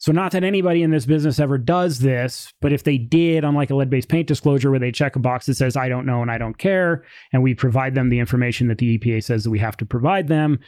[0.03, 3.69] So, not that anybody in this business ever does this, but if they did, unlike
[3.69, 6.21] a lead based paint disclosure where they check a box that says, I don't know
[6.21, 9.49] and I don't care, and we provide them the information that the EPA says that
[9.49, 10.59] we have to provide them,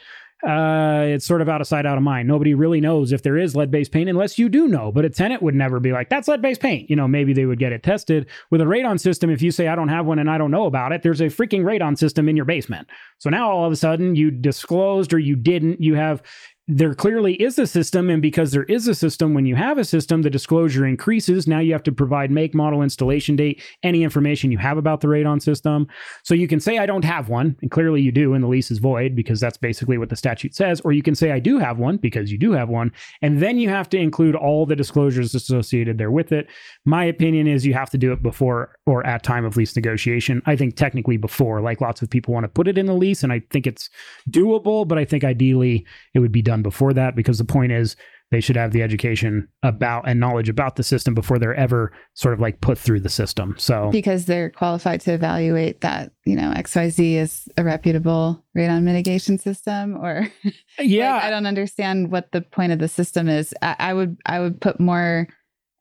[0.42, 2.28] uh, it's sort of out of sight, out of mind.
[2.28, 4.92] Nobody really knows if there is lead based paint unless you do know.
[4.92, 6.88] But a tenant would never be like, that's lead based paint.
[6.88, 8.26] You know, maybe they would get it tested.
[8.50, 10.66] With a radon system, if you say, I don't have one and I don't know
[10.66, 12.88] about it, there's a freaking radon system in your basement.
[13.18, 16.22] So now all of a sudden you disclosed or you didn't, you have
[16.68, 18.10] there clearly is a system.
[18.10, 21.46] And because there is a system, when you have a system, the disclosure increases.
[21.46, 25.06] Now you have to provide make, model, installation date, any information you have about the
[25.06, 25.86] radon system.
[26.24, 27.56] So you can say, I don't have one.
[27.62, 30.56] And clearly you do, and the lease is void because that's basically what the statute
[30.56, 30.80] says.
[30.80, 32.90] Or you can say, I do have one because you do have one.
[33.22, 36.48] And then you have to include all the disclosures associated there with it.
[36.84, 40.42] My opinion is you have to do it before or at time of lease negotiation.
[40.46, 43.22] I think technically before, like lots of people want to put it in the lease,
[43.22, 43.88] and I think it's
[44.30, 47.96] doable, but I think ideally it would be done before that because the point is
[48.30, 52.34] they should have the education about and knowledge about the system before they're ever sort
[52.34, 53.54] of like put through the system.
[53.56, 59.38] So because they're qualified to evaluate that, you know, XYZ is a reputable radon mitigation
[59.38, 60.28] system or
[60.80, 63.54] yeah, like, I don't understand what the point of the system is.
[63.62, 65.28] I, I would I would put more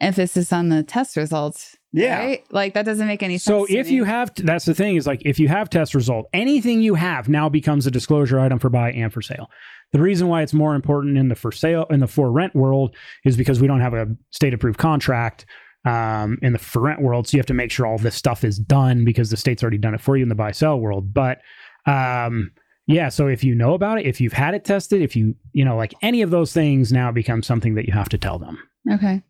[0.02, 1.76] emphasis on the test results.
[1.92, 2.20] Yeah.
[2.20, 2.44] Right?
[2.52, 3.70] Like that doesn't make any sense.
[3.70, 6.82] So if you have, that's the thing is like if you have test result, anything
[6.82, 9.50] you have now becomes a disclosure item for buy and for sale.
[9.94, 12.96] The reason why it's more important in the for sale in the for rent world
[13.24, 15.46] is because we don't have a state approved contract
[15.86, 18.44] um, in the for rent world, so you have to make sure all this stuff
[18.44, 21.14] is done because the state's already done it for you in the buy sell world.
[21.14, 21.40] But
[21.86, 22.52] um,
[22.88, 25.64] yeah, so if you know about it, if you've had it tested, if you you
[25.64, 28.58] know like any of those things now become something that you have to tell them.
[28.92, 29.22] Okay.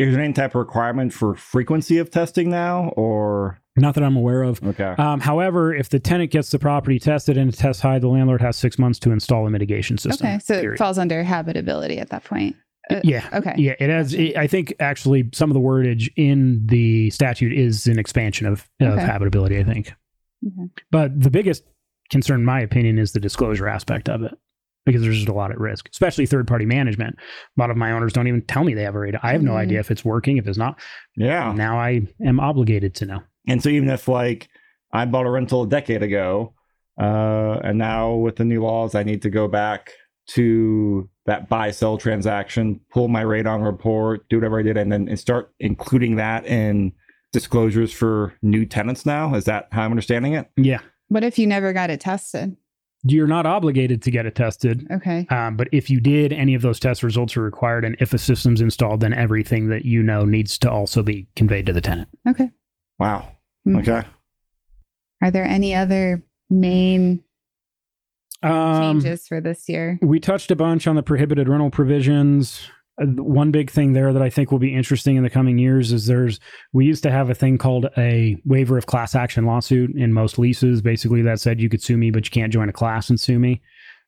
[0.00, 4.16] Is there any type of requirement for frequency of testing now, or Not that I'm
[4.16, 4.62] aware of.
[4.62, 4.94] okay?
[4.98, 8.40] Um, however, if the tenant gets the property tested and it's test high, the landlord
[8.40, 10.26] has six months to install a mitigation system.
[10.26, 10.38] Okay.
[10.38, 10.74] So period.
[10.74, 12.56] it falls under habitability at that point.
[12.90, 13.28] Uh, yeah.
[13.32, 13.54] Okay.
[13.58, 14.14] Yeah, it has.
[14.14, 18.68] It, I think actually some of the wordage in the statute is an expansion of,
[18.80, 19.02] of Okay.
[19.04, 19.58] habitability.
[19.58, 19.94] I think,
[20.46, 20.70] Okay.
[20.90, 21.62] but the biggest
[22.10, 24.36] concern, in my opinion, is the disclosure aspect of it
[24.86, 27.16] because there's just a lot at risk, especially third party management.
[27.18, 29.20] A lot of my owners don't even tell me they have a radon.
[29.22, 29.56] I have no Mhm.
[29.58, 30.80] idea if it's working, if it's not.
[31.16, 31.52] yeah.
[31.52, 33.20] Now I am obligated to know.
[33.48, 34.48] And so even if like
[34.92, 36.54] I bought a rental a decade ago,
[37.00, 39.90] uh, and now with the new laws, I need to go back
[40.28, 45.08] to that buy sell transaction, pull my radon report, do whatever I did, and then
[45.08, 46.92] and start including that in
[47.32, 49.06] disclosures for new tenants.
[49.06, 50.48] Now is that how I'm understanding it?
[50.56, 52.56] Yeah, What if you never got it tested?
[53.02, 54.86] You're not obligated to get it tested.
[54.90, 55.26] Okay.
[55.30, 57.84] Um, but if you did, any of those test results are required.
[57.84, 61.66] And if a system's installed, then everything that you know needs to also be conveyed
[61.66, 62.08] to the tenant.
[62.28, 62.50] Okay.
[62.98, 63.28] Wow.
[63.64, 63.76] Hmm.
[63.76, 64.02] Okay.
[65.22, 67.22] Are there any other main
[68.42, 69.98] Um, changes for this year?
[70.02, 72.68] we touched a bunch on the prohibited rental provisions.
[73.02, 76.06] One big thing there that I think will be interesting in the coming years is
[76.06, 76.38] there's
[76.72, 80.38] we used to have a thing called a waiver of class action lawsuit in most
[80.38, 80.82] leases.
[80.82, 83.38] Basically, that said you could sue me, but you can't join a class and sue
[83.38, 83.62] me.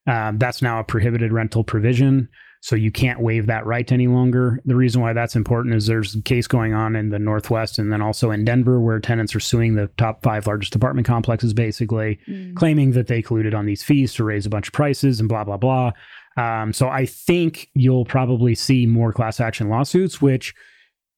[0.07, 2.29] Um, that's now a prohibited rental provision,
[2.61, 4.61] so you can't waive that right any longer.
[4.65, 7.93] The reason why that's important is there's a case going on in the Northwest and
[7.93, 12.19] then also in Denver where tenants are suing the top five largest apartment complexes, basically
[12.29, 12.57] Mm.
[12.57, 15.45] claiming that they colluded on these fees to raise a bunch of prices and blah
[15.45, 15.93] blah blah.
[16.37, 20.55] Um, so I think you'll probably see more class action lawsuits, which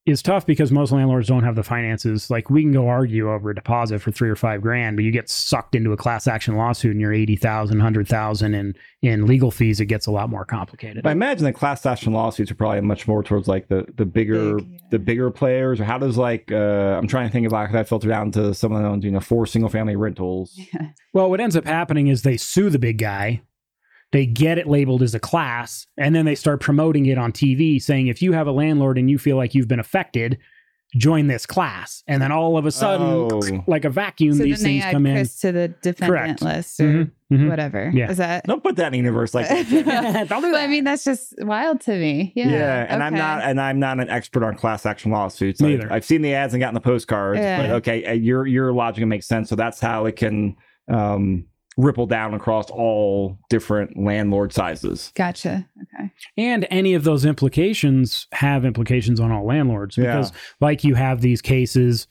[0.05, 2.29] is tough because most landlords don't have the finances.
[2.29, 5.11] Like we can go argue over a deposit for three or five grand, but you
[5.11, 9.79] get sucked into a class action lawsuit and you're 80,000, 100,000 in, in legal fees,
[9.79, 11.01] it gets a lot more complicated.
[11.01, 14.05] But I imagine the class action lawsuits are probably much more towards like the the
[14.05, 14.77] bigger Big, yeah.
[14.91, 15.79] the bigger players.
[15.79, 18.53] Or how does like uh, I'm trying to think of like that filter down to
[18.53, 20.59] someone that owns you know four single family rentals.
[21.13, 23.41] Well, what ends up happening is they sue the big guy.
[24.15, 27.81] They get it labeled as a class, and then they start promoting it on TV,
[27.81, 30.37] saying if you have a landlord and you feel like you've been affected,
[30.95, 32.01] join this class.
[32.07, 33.63] And then all of a sudden, Oh.
[33.67, 35.25] like a vacuum, So these then they things add come in.
[35.25, 36.41] To the defendant Correct.
[36.41, 37.49] list or Mhm, mhm.
[37.49, 37.91] whatever.
[37.93, 38.09] Yeah.
[38.09, 38.45] Is that?
[38.45, 39.65] Don't put that in the universe like that.
[40.29, 42.31] Don't do But I mean, that's just wild to me.
[42.37, 42.49] Yeah.
[42.49, 45.59] Yeah, and I'm not, and I'm not an expert on class action lawsuits.
[45.59, 45.91] Me I've, either.
[45.93, 47.61] I've seen the ads and gotten the postcards, Yeah.
[47.61, 49.49] but okay, uh, your your logic makes sense.
[49.49, 50.55] So that's how it can
[50.87, 51.43] um,
[51.77, 55.11] ripple down across all different landlord sizes.
[55.15, 55.67] Gotcha.
[55.81, 56.11] Okay.
[56.37, 60.15] and any of those implications have implications on all landlords Yeah.
[60.17, 62.07] because like you have these cases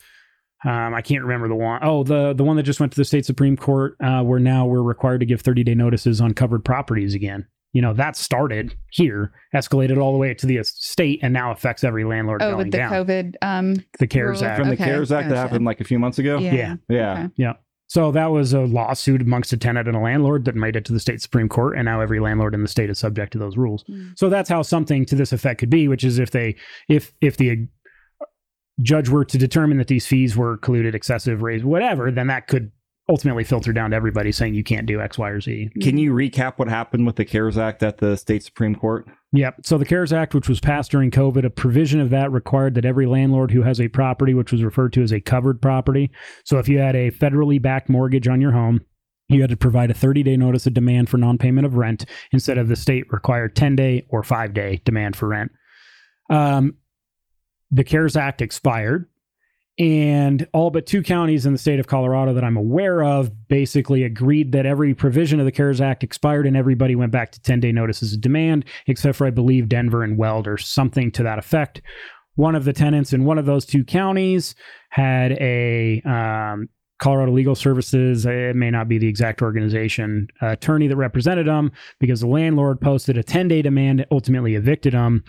[0.65, 3.05] um, i can't remember the one oh the the one that just went to the
[3.05, 6.65] state supreme court uh, where now we're required to give 30 day notices on covered
[6.65, 11.33] properties again you know that started here escalated all the way to the state and
[11.35, 13.35] now affects every landlord Oh, going with the down COVID.
[13.43, 13.75] Um.
[13.99, 14.51] the cares rule.
[14.51, 16.39] act From the CARES Act that happened like a few months ago.
[16.39, 16.77] Yeah.
[16.89, 17.29] Yeah.
[17.37, 17.51] Yeah.
[17.51, 17.59] Okay.
[17.95, 20.93] So that was a lawsuit amongst a tenant and a landlord that made it to
[20.93, 23.57] the state supreme court and now every landlord in the state is subject to those
[23.57, 24.19] rules Mm.
[24.19, 26.57] So that's how something to this effect could be, which is if they
[26.89, 27.67] if if the
[28.81, 32.73] judge were to determine that these fees were colluded, excessive, raised, whatever, then that could
[33.09, 35.71] ultimately filter down to everybody saying you can't do X, Y, or Z.
[35.83, 39.07] Can you recap what happened with the CARES Act at the state Supreme Court?
[39.35, 39.67] Yep.
[39.67, 42.85] So the CARES Act, which was passed during COVID, a provision of that required that
[42.85, 46.11] every landlord who has a property, which was referred to as a covered property,
[46.45, 48.81] so if you had a federally backed mortgage on your home
[49.29, 52.05] you had to provide a 30 day notice of demand for non payment of rent
[52.33, 55.51] instead of the state required 10 day or five day demand for rent.
[56.31, 56.77] Um,
[57.71, 59.09] the CARES Act expired,
[59.79, 64.05] and all but two counties in the state of Colorado that I'm aware of basically
[64.05, 67.61] agreed that every provision of the CARES Act expired and everybody went back to 10
[67.61, 71.41] day notices of demand, except for, I believe, Denver and Weld or something to that
[71.41, 71.83] effect.
[72.37, 74.55] One of the tenants in one of those two counties
[74.91, 76.69] had a um,
[76.99, 81.73] Colorado Legal Services, it may not be the exact organization, uh, attorney that represented them
[81.99, 85.25] because the landlord posted a 10 day demand, ultimately evicted them.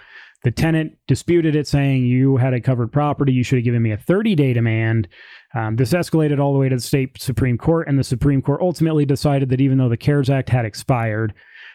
[0.46, 3.34] The tenant disputed it, saying, You had a covered property.
[3.34, 5.08] You should have given me a 30 day demand.
[5.56, 8.62] Um, this escalated all the way to the state Supreme Court, and the Supreme Court
[8.62, 11.34] ultimately decided that even though the CARES Act had expired,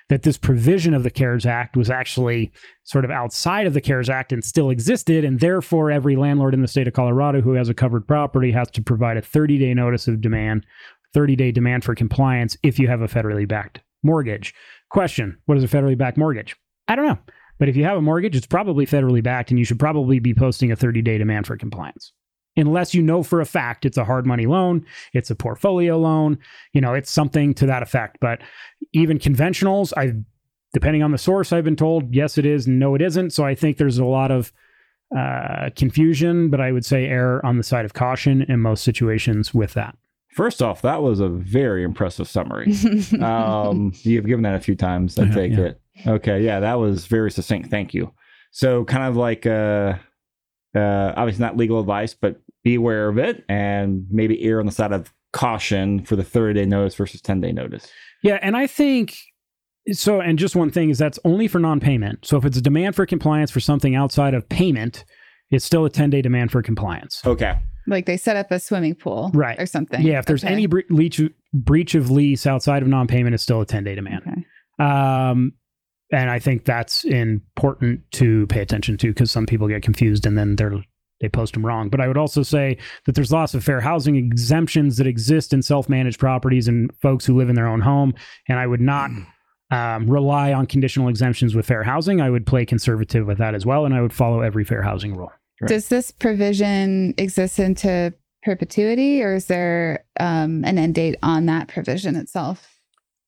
[0.09, 2.53] that this provision of the CARES Act was actually
[2.85, 5.25] sort of outside of the CARES Act and still existed.
[5.25, 8.71] And therefore, every landlord in the state of Colorado who has a covered property has
[8.71, 10.65] to provide a 30 day notice of demand,
[11.13, 14.55] 30 day demand for compliance if you have a federally backed mortgage.
[14.91, 16.55] Question What is a federally backed mortgage?
[16.87, 17.19] I don't know.
[17.61, 20.35] But if you have a mortgage, it's probably federally backed, and you should probably be
[20.35, 22.13] posting a 30 day demand for compliance.
[22.57, 26.39] Unless you know for a fact it's a hard money loan, it's a portfolio loan,
[26.73, 28.17] you know, it's something to that effect.
[28.21, 28.41] But
[28.93, 30.15] even conventionals, I,
[30.73, 33.31] depending on the source, I've been told yes, it is, no, it isn't.
[33.31, 34.53] So I think there's a lot of
[35.17, 39.55] uh, confusion, but I would say err on the side of caution in most situations
[39.55, 39.97] with that.
[40.31, 42.73] First off, that was a very impressive summary.
[43.21, 45.19] um, you've given that a few times.
[45.19, 45.61] I take yeah.
[45.61, 45.80] it.
[46.07, 47.71] Okay, yeah, that was very succinct.
[47.71, 48.13] Thank you.
[48.53, 49.95] So, kind of like, uh,
[50.75, 54.73] uh, obviously not legal advice, but be aware of it and maybe err on the
[54.73, 57.89] side of caution for the 30 day notice versus 10 day notice.
[58.23, 59.17] Yeah, and I think
[59.93, 60.21] so.
[60.21, 62.27] And just one thing is that's only for non payment.
[62.27, 65.05] So, if it's a demand for compliance for something outside of payment,
[65.51, 67.23] it's still a 10 day demand for compliance.
[67.25, 67.59] Okay.
[67.87, 70.03] Like they set up a swimming pool, right, or something.
[70.03, 70.53] Yeah, if there's okay.
[70.53, 71.21] any bre- breach,
[71.53, 74.23] breach of lease outside of non payment, it's still a 10 day demand.
[74.27, 74.87] Okay.
[74.87, 75.55] Um,
[76.13, 80.37] and I think that's important to pay attention to because some people get confused and
[80.37, 80.83] then they're
[81.21, 81.91] they post them wrong.
[81.91, 85.63] But I would also say that there's lots of fair housing exemptions that exist in
[85.63, 88.15] self-managed properties and folks who live in their own home.
[88.49, 89.11] And I would not
[89.71, 92.21] um, rely on conditional exemptions with fair housing.
[92.21, 95.15] I would play conservative with that as well, and I would follow every fair housing
[95.15, 95.31] rule.
[95.61, 95.69] Right.
[95.69, 101.69] Does this provision exist into perpetuity, or is there um, an end date on that
[101.69, 102.79] provision itself?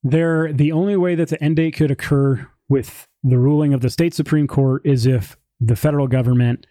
[0.02, 3.90] There, the only way that the end date could occur with the ruling of the
[3.90, 6.66] state supreme court is if the federal government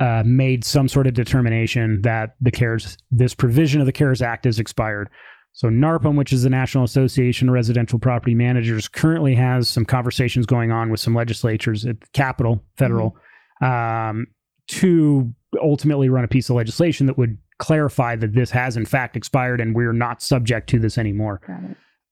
[0.00, 4.46] uh, made some sort of determination that the CARES, this provision of the CARES Act
[4.46, 5.08] is expired.
[5.52, 10.46] So NARPM, which is the National Association of Residential Property Managers, currently has some conversations
[10.46, 13.16] going on with some legislatures at the Capitol, federal,
[13.62, 14.10] mm-hmm.
[14.10, 14.26] um,
[14.68, 15.32] to
[15.62, 19.60] ultimately run a piece of legislation that would clarify that this has in fact expired
[19.60, 21.40] and we're not subject to this anymore.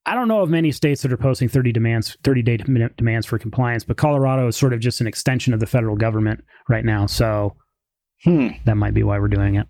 [0.07, 2.57] I don't know of many states that are posting 30 demands, 30 day
[2.97, 6.43] demands for compliance, but Colorado is sort of just an extension of the federal government
[6.69, 7.07] right now.
[7.07, 7.57] So
[8.25, 8.49] hmm.
[8.65, 9.67] that might be why we're doing it.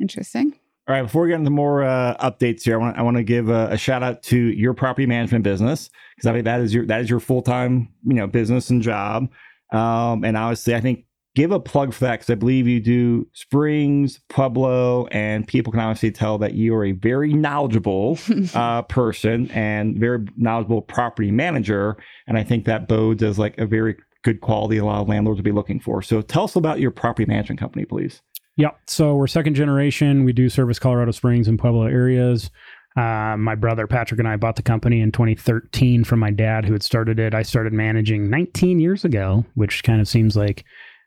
[0.00, 0.52] Interesting.
[0.88, 3.24] All right, before we get into more uh, updates here, I want I want to
[3.24, 6.72] give a, a, shout out to your property management business because I think that is
[6.72, 9.28] your that is your full time you know business and job.
[9.72, 11.06] Um, and obviously, I think
[11.36, 15.80] give a plug for that because I believe you do Springs, Pueblo, and people can
[15.80, 18.18] obviously tell that you are a very knowledgeable
[18.54, 21.96] uh, person and very knowledgeable property manager.
[22.26, 25.38] And I think that bodes as like a very good quality a lot of landlords
[25.38, 26.02] will be looking for.
[26.02, 28.22] So tell us about your property management company, please.
[28.56, 28.70] Yeah.
[28.86, 30.24] So we're second generation.
[30.24, 32.50] We do service Colorado Springs and Pueblo areas.
[32.96, 36.72] Uh, my brother Patrick and I bought the company in 2013 from my dad, who
[36.72, 37.34] had started it.
[37.34, 40.64] I started managing 19 years ago, which kind of seems like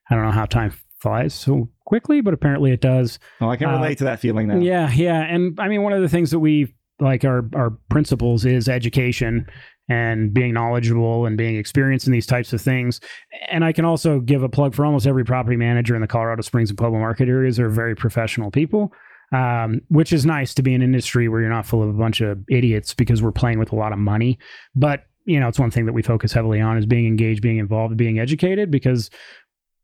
[0.09, 3.19] I don't know how time flies so quickly, but apparently it does.
[3.39, 4.57] Well, I can relate uh, to that feeling now.
[4.57, 8.45] Yeah, yeah, and I mean one of the things that we like our our principles
[8.45, 9.47] is education
[9.89, 13.01] and being knowledgeable and being experienced in these types of things.
[13.49, 16.43] And I can also give a plug for almost every property manager in the Colorado
[16.43, 18.93] Springs and Pueblo market areas are very professional people.
[19.31, 21.93] Um, which is nice to be in an industry where you're not full of a
[21.93, 24.39] bunch of idiots because we're playing with a lot of money.
[24.75, 27.59] But you know, it's one thing that we focus heavily on is being engaged, being
[27.59, 29.11] involved, being educated because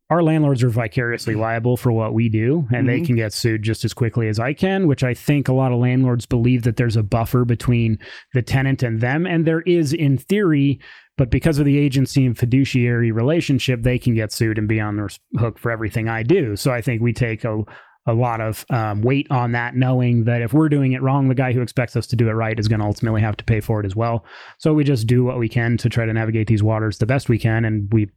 [0.10, 1.41] our landlords are vicariously mm-hmm.
[1.41, 2.88] liable for what we do and mm-hmm.
[2.88, 5.72] they can get sued just as quickly as I can, which I think a lot
[5.72, 7.97] of landlords believe that there's a buffer between
[8.34, 9.26] the tenant and them.
[9.26, 10.80] And there is in theory,
[11.18, 14.97] but because of the agency and fiduciary relationship, they can get sued and be on
[14.97, 16.56] the hook for everything I do.
[16.56, 17.64] So I think we take a,
[18.06, 21.36] a lot of um, weight on that, knowing that if we're doing it wrong, the
[21.36, 23.60] guy who expects us to do it right is going to ultimately have to pay
[23.60, 24.24] for it as well.
[24.60, 27.28] So we just do what we can to try to navigate these waters the best
[27.28, 27.66] we can.
[27.66, 28.12] And we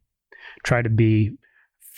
[0.65, 1.33] try to be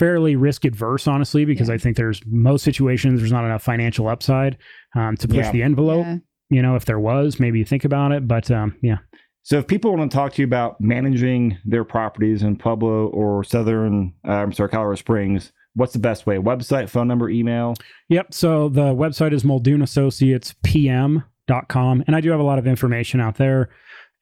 [0.01, 1.75] fairly risk adverse, honestly, because yeah.
[1.75, 4.57] I think there's most situations there's not enough financial upside
[4.97, 5.53] um, to push yeah.
[5.53, 6.07] the envelope.
[6.07, 6.17] Yeah.
[6.49, 8.27] You know, if there was, maybe you think about it.
[8.27, 8.97] But um, yeah.
[9.43, 13.45] So if people want to talk to you about managing their properties in Pueblo or
[13.45, 16.37] Southern, uh, I'm sorry, Colorado Springs, what's the best way?
[16.37, 17.75] Website, phone number, email?
[18.09, 18.33] Yep.
[18.33, 22.05] So the website is Muldoon Associates PM.com.
[22.07, 23.69] And I do have a lot of information out there.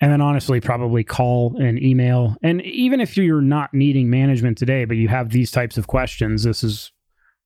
[0.01, 2.36] And then honestly, probably call and email.
[2.42, 6.44] And even if you're not needing management today, but you have these types of questions,
[6.44, 6.92] this is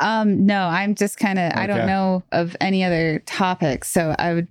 [0.01, 1.61] Um, no, I'm just kind of, okay.
[1.61, 3.89] I don't know of any other topics.
[3.89, 4.47] So I would,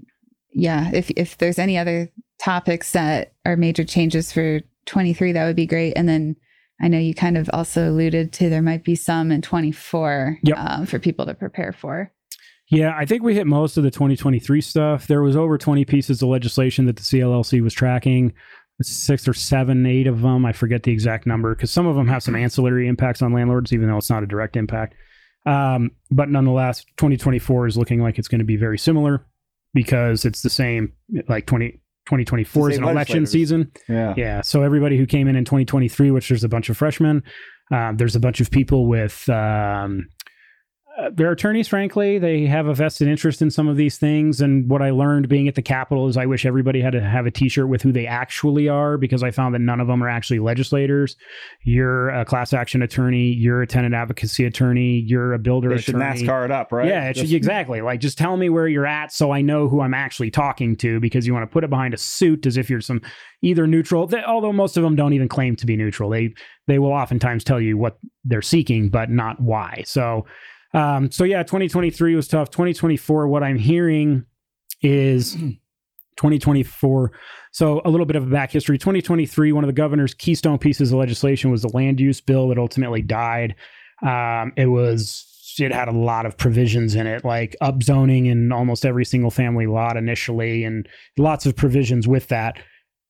[0.53, 5.57] yeah, if, if there's any other topics that are major changes for 23, that would
[5.57, 5.93] be great.
[5.97, 6.37] And then
[6.81, 10.59] I know you kind of also alluded to there might be some in 24 yep.
[10.59, 12.11] um, for people to prepare for.
[12.73, 15.07] Yeah, I think we hit most of the 2023 stuff.
[15.07, 18.33] There was over 20 pieces of legislation that the CLLC was tracking,
[18.81, 20.47] six or seven, eight of them.
[20.47, 23.75] I forget the exact number because some of them have some ancillary impacts on landlords,
[23.75, 24.95] even though it's not a direct impact.
[25.45, 29.27] Um, but nonetheless, 2024 is looking like it's going to be very similar
[29.75, 30.95] because it's the same,
[31.29, 31.73] like 20,
[32.07, 33.71] 2024 is an election season.
[33.87, 34.15] Yeah.
[34.17, 34.41] Yeah.
[34.41, 37.23] So everybody who came in in 2023, which there's a bunch of freshmen,
[37.71, 40.07] uh, there's a bunch of people with um,
[40.99, 44.41] uh, their attorneys, frankly, they have a vested interest in some of these things.
[44.41, 47.25] And what I learned being at the Capitol is I wish everybody had to have
[47.25, 50.09] a T-shirt with who they actually are, because I found that none of them are
[50.09, 51.17] actually legislators.
[51.63, 53.33] You're a class action attorney.
[53.33, 55.03] You're a tenant advocacy attorney.
[55.07, 55.71] You're a builder.
[55.71, 56.19] They attorney.
[56.19, 56.89] should NASCAR it up, right?
[56.89, 57.81] Yeah, should, exactly.
[57.81, 61.01] Like, just tell me where you're at, so I know who I'm actually talking to.
[61.01, 63.01] Because you want to put it behind a suit as if you're some
[63.41, 64.07] either neutral.
[64.07, 66.11] They, although most of them don't even claim to be neutral.
[66.11, 66.35] They
[66.67, 69.83] they will oftentimes tell you what they're seeking, but not why.
[69.87, 70.27] So
[70.75, 72.51] um, so yeah, 2023 was tough.
[72.51, 74.25] 2024, what I'm hearing
[74.81, 75.35] is
[76.17, 77.13] 2024.
[77.53, 78.79] So a little bit of a back history.
[78.79, 82.59] 2023, one of the governor's keystone pieces of legislation was the land use bill that
[82.59, 83.55] ultimately died.
[84.03, 88.87] Um, it was it had a lot of provisions in it, like upzoning in almost
[88.87, 92.59] every single family lot initially, and lots of provisions with that.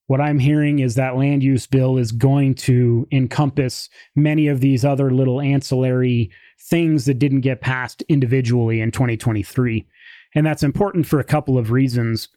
[0.08, 4.84] What I'm hearing is that land use bill is going to encompass many of these
[4.84, 6.30] other little ancillary
[6.64, 9.86] things that didn't get passed individually in 2023.
[10.34, 12.28] And that's important for a couple of reasons.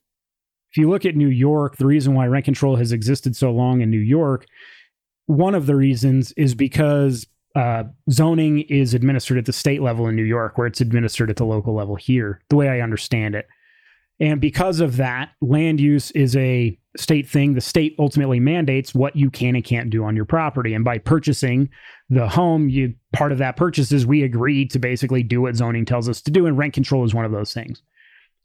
[0.71, 3.81] If you look at New York, the reason why rent control has existed so long
[3.81, 4.45] in New York,
[5.27, 10.15] one of the reasons is because uh, zoning is administered at the state level in
[10.15, 13.47] New York, where it's administered at the local level here, the way I understand it.
[14.19, 17.53] And because of that, land use is a state thing.
[17.53, 20.73] The state ultimately mandates what you can and can't do on your property.
[20.73, 21.69] And by purchasing
[22.09, 25.85] the home, you part of that purchase is we agree to basically do what zoning
[25.85, 26.45] tells us to do.
[26.45, 27.81] And rent control is one of those things.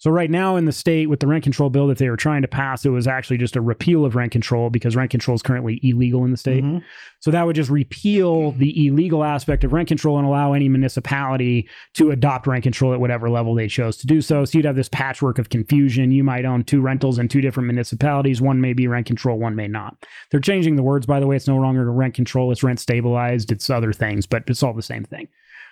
[0.01, 2.41] So right now in the state with the rent control bill that they were trying
[2.41, 5.43] to pass, it was actually just a repeal of rent control because rent control is
[5.43, 6.65] currently illegal in the state.
[6.65, 6.79] Mm-hmm.
[7.19, 11.69] So that would just repeal the illegal aspect of rent control and allow any municipality
[11.97, 14.47] to adopt rent control at whatever level they chose to do so.
[14.47, 16.13] So you'd have this patchwork of confusion.
[16.13, 18.41] You might own two rentals in two different municipalities.
[18.41, 20.07] One may be rent control, one may not.
[20.31, 21.37] They're changing the words, by the way.
[21.37, 24.81] It's no longer rent control, it's rent stabilized, it's other things, but it's all the
[24.81, 25.29] same thing.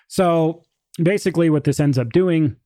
[0.08, 0.64] So
[1.02, 2.56] basically, what this ends up doing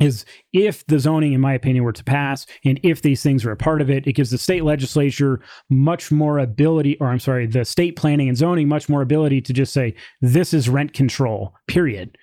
[0.00, 3.50] is if the zoning, in my opinion, were to pass, and if these things are
[3.50, 5.40] a part of it, it gives the state legislature
[5.70, 9.52] much more ability, or I'm sorry, the state planning and zoning much more ability to
[9.52, 12.16] just say, this is rent control, period.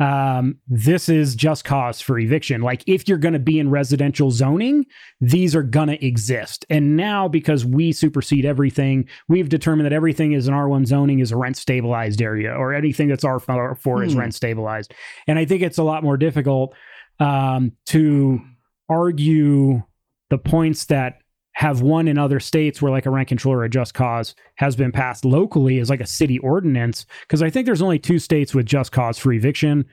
[0.00, 2.62] Um, this is just cause for eviction.
[2.62, 4.86] Like if you're going to be in residential zoning,
[5.20, 6.64] these are going to exist.
[6.70, 11.32] And now, because we supersede everything, we've determined that everything is an R1 zoning is
[11.32, 14.02] a rent stabilized area, or anything that's R4 hmm.
[14.02, 14.94] is rent stabilized.
[15.26, 16.74] And I think it's a lot more difficult
[17.20, 18.40] um, to
[18.88, 19.82] argue
[20.30, 21.20] the points that
[21.52, 24.74] have won in other states where like a rent control or a just cause has
[24.74, 27.04] been passed locally as like a city ordinance.
[27.22, 29.84] Because i think there's only two states with just cause for eviction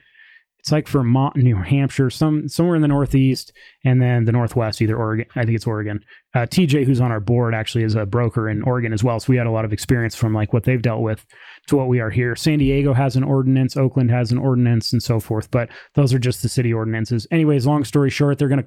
[0.68, 3.54] it's like Vermont, New Hampshire, some somewhere in the Northeast,
[3.86, 5.24] and then the Northwest, either Oregon.
[5.34, 6.04] I think it's Oregon.
[6.34, 9.18] Uh, TJ, who's on our board, actually is a broker in Oregon as well.
[9.18, 11.24] So we had a lot of experience from like what they've dealt with
[11.68, 12.36] to what we are here.
[12.36, 15.50] San Diego has an ordinance, Oakland has an ordinance, and so forth.
[15.50, 17.26] But those are just the city ordinances.
[17.30, 18.66] Anyways, long story short, they're going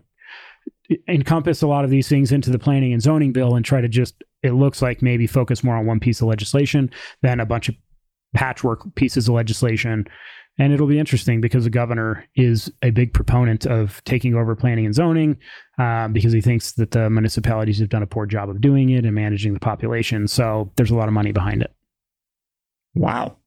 [0.90, 3.80] to encompass a lot of these things into the planning and zoning bill and try
[3.80, 6.90] to just it looks like maybe focus more on one piece of legislation
[7.22, 7.76] than a bunch of
[8.34, 10.08] patchwork pieces of legislation
[10.58, 14.86] And it'll be interesting because the governor is a big proponent of taking over planning
[14.86, 15.38] and zoning
[15.80, 19.06] um, because he thinks that the municipalities have done a poor job of doing it
[19.06, 20.28] and managing the population.
[20.28, 21.74] So there's a lot of money behind it.
[22.94, 23.38] Wow.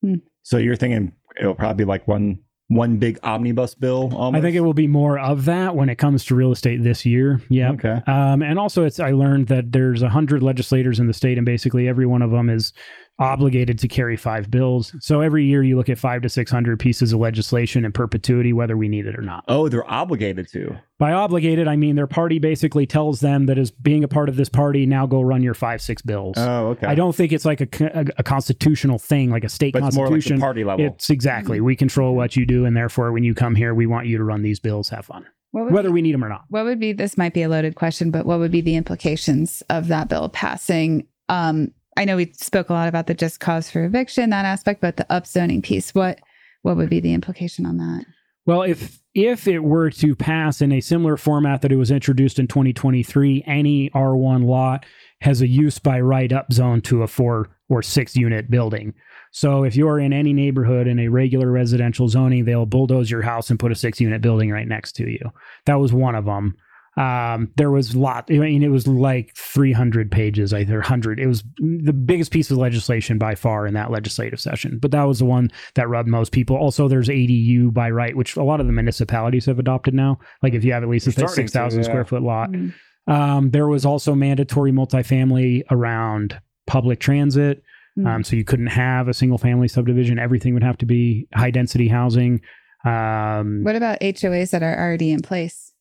[0.00, 0.16] Hmm.
[0.42, 2.38] So you're thinking it'll probably be like one
[2.68, 4.38] one big omnibus bill almost?
[4.38, 7.04] I think it will be more of that when it comes to real estate this
[7.04, 7.40] year.
[7.48, 7.72] Yeah.
[7.72, 8.00] Okay.
[8.06, 11.44] Um, and also, it's I learned that there's a hundred legislators in the state, and
[11.44, 12.72] basically every one of them is
[13.18, 14.94] obligated to carry five bills.
[15.00, 18.52] So every year you look at five to six hundred pieces of legislation in perpetuity,
[18.52, 19.44] whether we need it or not.
[19.48, 20.76] Oh, they're obligated to.
[20.98, 24.36] By obligated, I mean their party basically tells them that as being a part of
[24.36, 26.34] this party, now go run your five six bills.
[26.38, 26.86] Oh, okay.
[26.86, 29.94] I don't think it's like a, a, a constitutional thing, like a state but it's
[29.96, 30.40] more like the constitution.
[30.40, 30.86] party level.
[30.86, 34.06] it's exactly we control what you do, and therefore, when you come here, we want
[34.06, 34.88] you to run these bills.
[34.88, 36.44] Have fun, What would, whether we need them or not.
[36.48, 39.62] what would be this might be a loaded question, but what would be the implications
[39.70, 41.06] of that bill passing?
[41.28, 44.80] Um, I know we spoke a lot about the just cause for eviction, that aspect,
[44.80, 46.20] but the upzoning piece, what
[46.62, 48.04] what would be the implication on that?
[48.46, 52.38] Well, if if it were to pass in a similar format that it was introduced
[52.38, 54.84] in 2023, any R1 lot
[55.20, 58.92] has a use by right up zone to a four or six unit building.
[59.30, 63.50] So if you're in any neighborhood in a regular residential zoning, they'll bulldoze your house
[63.50, 65.30] and put a six unit building right next to you.
[65.66, 66.56] That was one of them.
[66.96, 68.28] Um, there was a lot.
[68.30, 71.18] I mean, it was like 300 pages, either 100.
[71.18, 74.78] It was the biggest piece of legislation by far in that legislative session.
[74.80, 76.56] But that was the one that rubbed most people.
[76.56, 80.18] Also, there's ADU by right, which a lot of the municipalities have adopted now.
[80.42, 81.84] Like if you have at least a They're starting to, 6,000 yeah.
[81.84, 82.50] square foot lot.
[82.50, 82.74] Mm.
[83.06, 87.62] Um, there was also mandatory multifamily around public transit.
[87.98, 88.06] Mm.
[88.06, 90.18] Um, so you couldn't have a single family subdivision.
[90.18, 92.40] Everything would have to be high density housing.
[92.84, 95.73] Um, What about HOAs that are already in place?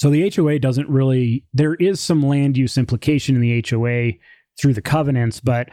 [0.00, 4.12] So the HOA doesn't really, there is some land use implication in the HOA
[4.58, 5.68] through the covenants, but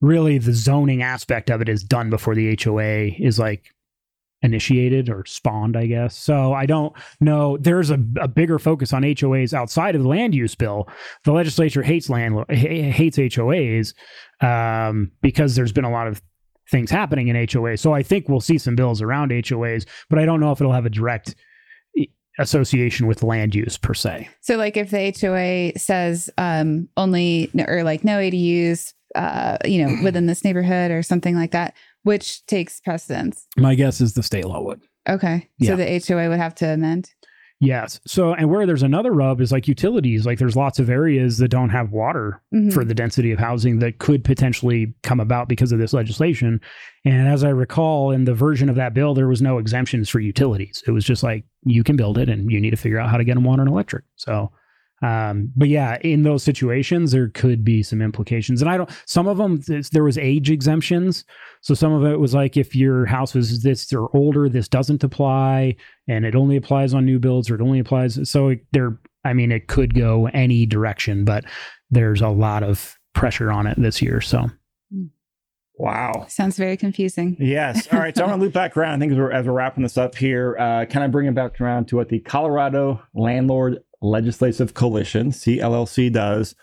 [0.00, 3.74] really the zoning aspect of it is done before the HOA is like
[4.40, 6.16] initiated or spawned, I guess.
[6.16, 7.56] So I don't know.
[7.56, 10.88] There's a, a bigger focus on HOAs outside of the land use bill.
[11.24, 13.94] The legislature hates land hates HOAs
[14.40, 16.22] um, because there's been a lot of
[16.70, 17.76] things happening in HOA.
[17.78, 20.72] So I think we'll see some bills around HOAs, but I don't know if it'll
[20.72, 21.34] have a direct
[22.38, 24.28] association with land use per se.
[24.40, 29.96] So, like, if the HOA says um, only or like no ADUs, uh, you know,
[30.04, 33.46] within this neighborhood or something like that, which takes precedence.
[33.56, 34.80] My guess is the state law would.
[35.08, 35.70] Okay, Yeah.
[35.70, 37.10] so the HOA would have to amend.
[37.64, 38.00] Yes.
[38.08, 40.26] So, and where there's another rub is like utilities.
[40.26, 42.72] Like there's lots of areas that don't have water Mhm.
[42.72, 46.60] for the density of housing that could potentially come about because of this legislation.
[47.04, 50.18] And as I recall, in the version of that bill, there was no exemptions for
[50.18, 50.82] utilities.
[50.88, 53.16] It was just like you can build it and you need to figure out how
[53.16, 54.02] to get them water and electric.
[54.16, 54.50] So,
[55.02, 58.62] um, but yeah, in those situations, there could be some implications.
[58.62, 59.60] And I don't, some of them,
[59.92, 61.24] there was age exemptions.
[61.60, 65.02] So some of it was like if your house was this or older, this doesn't
[65.04, 65.76] apply
[66.08, 68.28] and it only applies on new builds or it only applies.
[68.30, 71.44] So it- there, I mean, it could go any direction, but
[71.90, 74.20] there's a lot of pressure on it this year.
[74.20, 74.50] So
[75.74, 76.26] Wow.
[76.28, 77.36] Sounds very confusing.
[77.40, 77.88] Yes.
[77.92, 78.16] All right.
[78.16, 78.94] So I want to loop back around.
[78.94, 81.34] I think as we're, as we're wrapping this up here, uh, kind of bring it
[81.34, 86.54] back around to what the Colorado Landlord Legislative Coalition, CLLC, does.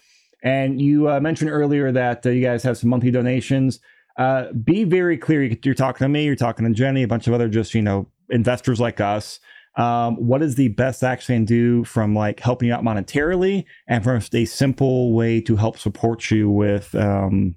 [0.43, 3.79] And you uh, mentioned earlier that uh, you guys have some monthly donations.
[4.17, 5.43] Uh, be very clear.
[5.63, 8.07] You're talking to me, you're talking to Jenny, a bunch of other just, you know,
[8.29, 9.39] investors like us.
[9.77, 14.03] Um, what is the best action can do from like helping you out monetarily and
[14.03, 17.55] from a simple way to help support you with um,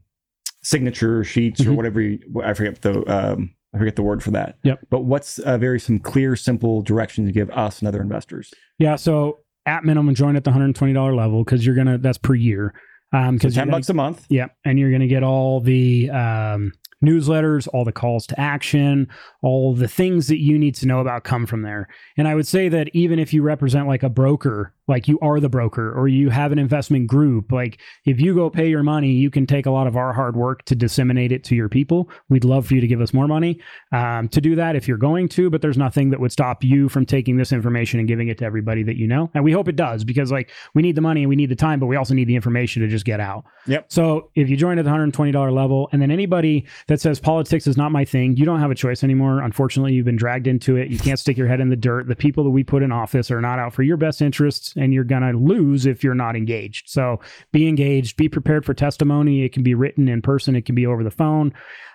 [0.63, 1.77] signature sheets or Mhm.
[1.77, 4.59] whatever you, I forget the um, I forget the word for that.
[4.65, 4.81] Yep.
[4.91, 8.53] But what's uh, very some clear, simple direction to give us and other investors?
[8.79, 12.35] yeah, so at minimum, join at the $120 level because you're going to, that's per
[12.35, 12.75] year.
[13.13, 14.27] Um, because So because ten bucks a month.
[14.31, 16.73] Yeah, and you're going to get all the um,
[17.05, 19.09] newsletters, all the calls to action,
[19.43, 21.89] all the things that you need to know about come from there.
[22.17, 25.41] And I would say that even if you represent like a broker, like you are
[25.41, 29.11] the broker, or you have an investment group, like if you go pay your money,
[29.11, 32.11] you can take a lot of our hard work to disseminate it to your people.
[32.29, 33.59] We'd love for you to give us more money
[33.93, 36.91] um, to do that if you're going to, but there's nothing that would stop you
[36.91, 39.31] from taking this information and giving it to everybody that you know.
[39.35, 41.57] And we hope it does because like we need the money and we need the
[41.57, 43.45] time, but we also need the information to just get out.
[43.67, 43.87] Yep.
[43.89, 47.79] So if you join at the $120 level, and then anybody that says politics is
[47.79, 49.41] not my thing, you don't have a choice anymore.
[49.41, 50.91] Unfortunately, you've been dragged into it.
[50.91, 52.09] You can't stick your head in the dirt.
[52.09, 54.93] The people that we put in office are not out for your best interests, and
[54.93, 56.89] you're going to lose if you're not engaged.
[56.89, 57.21] So
[57.53, 59.45] be engaged, be prepared for testimony.
[59.45, 61.55] It can be written in person, it can be over the phone.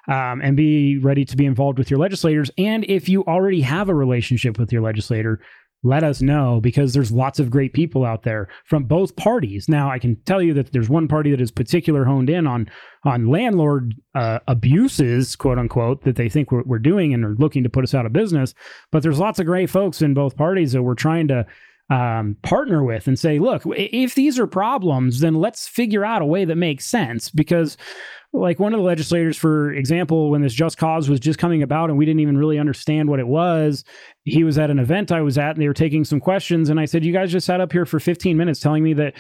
[0.10, 2.50] Um, and be ready to be involved with your legislators.
[2.58, 5.42] And if you already have a relationship with your legislator,
[5.84, 9.70] let us know because there's lots of great people out there from both parties.
[9.70, 12.70] Now, I can tell you that there's one party that is particular honed in on
[13.04, 17.64] on landlord uh, abuses, quote unquote, that they think we're, we're doing and are looking
[17.64, 18.54] to put us out of business.
[18.92, 21.46] But there's lots of great folks in both parties that we're trying to
[21.90, 26.26] um, partner with and say, look, if these are problems, then let's figure out a
[26.26, 27.78] way that makes sense because
[28.34, 31.90] like one of the legislators, for example, when this just cause was just coming about
[31.90, 33.86] and we didn't even really understand what it was,
[34.26, 36.70] he was at an event I was at and they were taking some questions.
[36.70, 39.14] And I said, You guys just sat up here for 15 minutes telling me that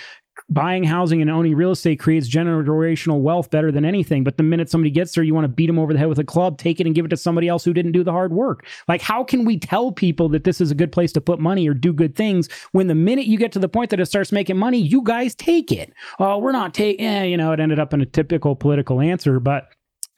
[0.49, 4.23] buying housing and owning real estate creates generational wealth better than anything.
[4.23, 6.19] But the minute somebody gets there, you want to beat them over the head with
[6.19, 8.31] a club, take it and give it to somebody else who didn't do the hard
[8.31, 8.65] work.
[8.87, 11.67] Like, how can we tell people that this is a good place to put money
[11.67, 14.31] or do good things when the minute you get to the point that it starts
[14.31, 15.93] making money, you guys take it?
[16.19, 19.39] Oh, we're not taking, eh, you know, it ended up in a typical political answer,
[19.39, 19.69] but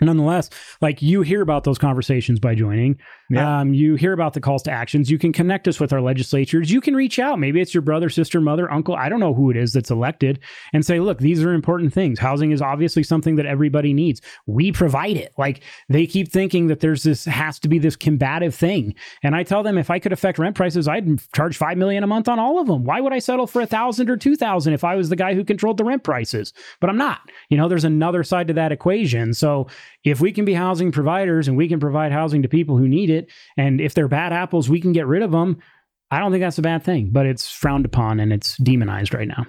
[0.02, 0.50] nonetheless,
[0.82, 3.00] like you hear about those conversations by joining.
[3.30, 3.60] Yeah.
[3.60, 5.12] Um, you hear about the calls to actions.
[5.12, 6.72] You can connect us with our legislatures.
[6.72, 7.38] You can reach out.
[7.38, 8.96] Maybe it's your brother, sister, mother, uncle.
[8.96, 10.40] I don't know who it is that's elected
[10.74, 12.18] and say, look, these are important things.
[12.18, 14.22] Housing is obviously something that everybody needs.
[14.48, 15.34] We provide it.
[15.38, 18.96] Like they keep thinking that there's this has to be this combative thing.
[19.22, 22.08] And I tell them if I could affect rent prices, I'd charge five million a
[22.08, 22.84] month on all of them.
[22.84, 25.36] Why would I settle for a thousand or two thousand if I was the guy
[25.36, 26.54] who controlled the rent prices?
[26.80, 27.30] But I'm not.
[27.50, 29.34] You know, there's another side to that equation.
[29.34, 29.68] So
[30.04, 33.10] if we can be housing providers and we can provide housing to people who need
[33.10, 33.19] it,
[33.58, 35.60] and if they're bad apples, we can get rid of them.
[36.12, 39.28] I don't think that's a bad thing, but it's frowned upon and it's demonized right
[39.28, 39.46] now.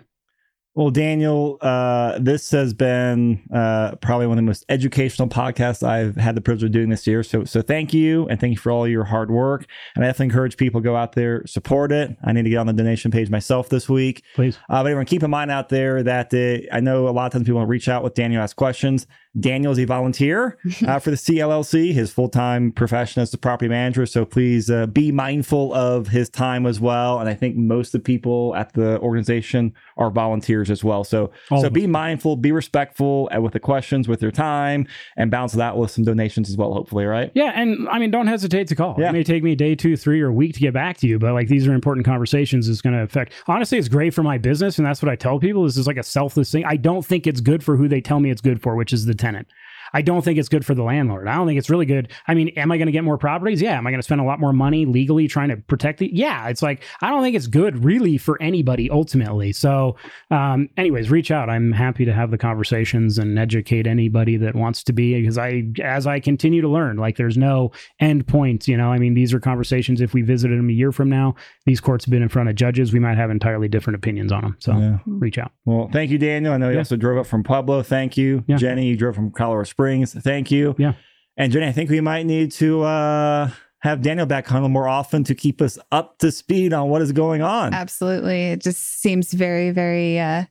[0.76, 6.14] Well, Daniel, uh, this has been uh, probably one of the most educational podcasts I've
[6.14, 7.24] had the privilege of doing this year.
[7.24, 9.66] So, so thank you, and thank you for all your hard work.
[9.96, 12.16] And I definitely encourage people to go out there, support it.
[12.22, 14.58] I need to get on the donation page myself this week, please.
[14.68, 17.32] Uh, but everyone, keep in mind out there that uh, I know a lot of
[17.32, 19.08] times people reach out with Daniel, ask questions.
[19.38, 23.68] Daniel is a volunteer uh, for the CLLC, his full time profession is the property
[23.68, 24.06] manager.
[24.06, 27.20] So please uh, be mindful of his time as well.
[27.20, 31.04] And I think most of the people at the organization are volunteers as well.
[31.04, 35.52] So so be mindful, be respectful uh, with the questions, with your time, and balance
[35.52, 36.72] that with some donations as well.
[36.72, 37.30] Hopefully, right?
[37.34, 38.96] Yeah, and I mean, don't hesitate to call.
[38.98, 39.10] Yeah.
[39.10, 41.06] It may take me a day, two, three, or a week to get back to
[41.06, 42.68] you, but like these are important conversations.
[42.68, 43.34] It's going to affect.
[43.46, 45.64] Honestly, it's great for my business, and that's what I tell people.
[45.64, 46.64] This is like a selfless thing.
[46.64, 49.04] I don't think it's good for who they tell me it's good for, which is
[49.04, 49.48] the tenant.
[49.92, 51.28] I don't think it's good for the landlord.
[51.28, 52.10] I don't think it's really good.
[52.26, 53.60] I mean, am I going to get more properties?
[53.60, 53.76] Yeah.
[53.76, 56.10] Am I going to spend a lot more money legally trying to protect the?
[56.12, 56.48] Yeah.
[56.48, 59.52] It's like I don't think it's good really for anybody ultimately.
[59.52, 59.96] So,
[60.30, 61.50] um, anyways, reach out.
[61.50, 65.64] I'm happy to have the conversations and educate anybody that wants to be because I,
[65.82, 68.68] as I continue to learn, like there's no end point.
[68.68, 70.00] You know, I mean, these are conversations.
[70.00, 71.34] If we visited them a year from now,
[71.66, 72.92] these courts have been in front of judges.
[72.92, 74.56] We might have entirely different opinions on them.
[74.60, 74.98] So, yeah.
[75.06, 75.52] reach out.
[75.64, 76.52] Well, thank you, Daniel.
[76.52, 76.80] I know you yeah.
[76.80, 77.82] also drove up from Pueblo.
[77.82, 78.56] Thank you, yeah.
[78.56, 78.86] Jenny.
[78.86, 79.79] You drove from Colorado Springs.
[80.12, 80.74] Thank you.
[80.78, 80.94] Yeah.
[81.36, 83.50] And Jenny, I think we might need to uh,
[83.80, 87.12] have Daniel back on more often to keep us up to speed on what is
[87.12, 87.72] going on.
[87.72, 88.50] Absolutely.
[88.50, 90.44] It just seems very, very uh,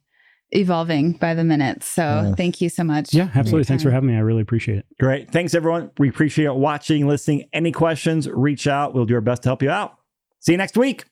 [0.51, 1.84] evolving by the minute.
[1.84, 3.14] So uh, thank you so much.
[3.14, 3.65] Yeah, absolutely.
[3.65, 4.15] Thanks for having me.
[4.15, 4.85] I really appreciate it.
[4.99, 5.30] Great.
[5.30, 5.91] Thanks, everyone.
[5.99, 7.47] We appreciate watching, listening.
[7.53, 8.95] Any questions, reach out.
[8.95, 9.95] We'll do our best to help you out.
[10.39, 11.06] See you next week.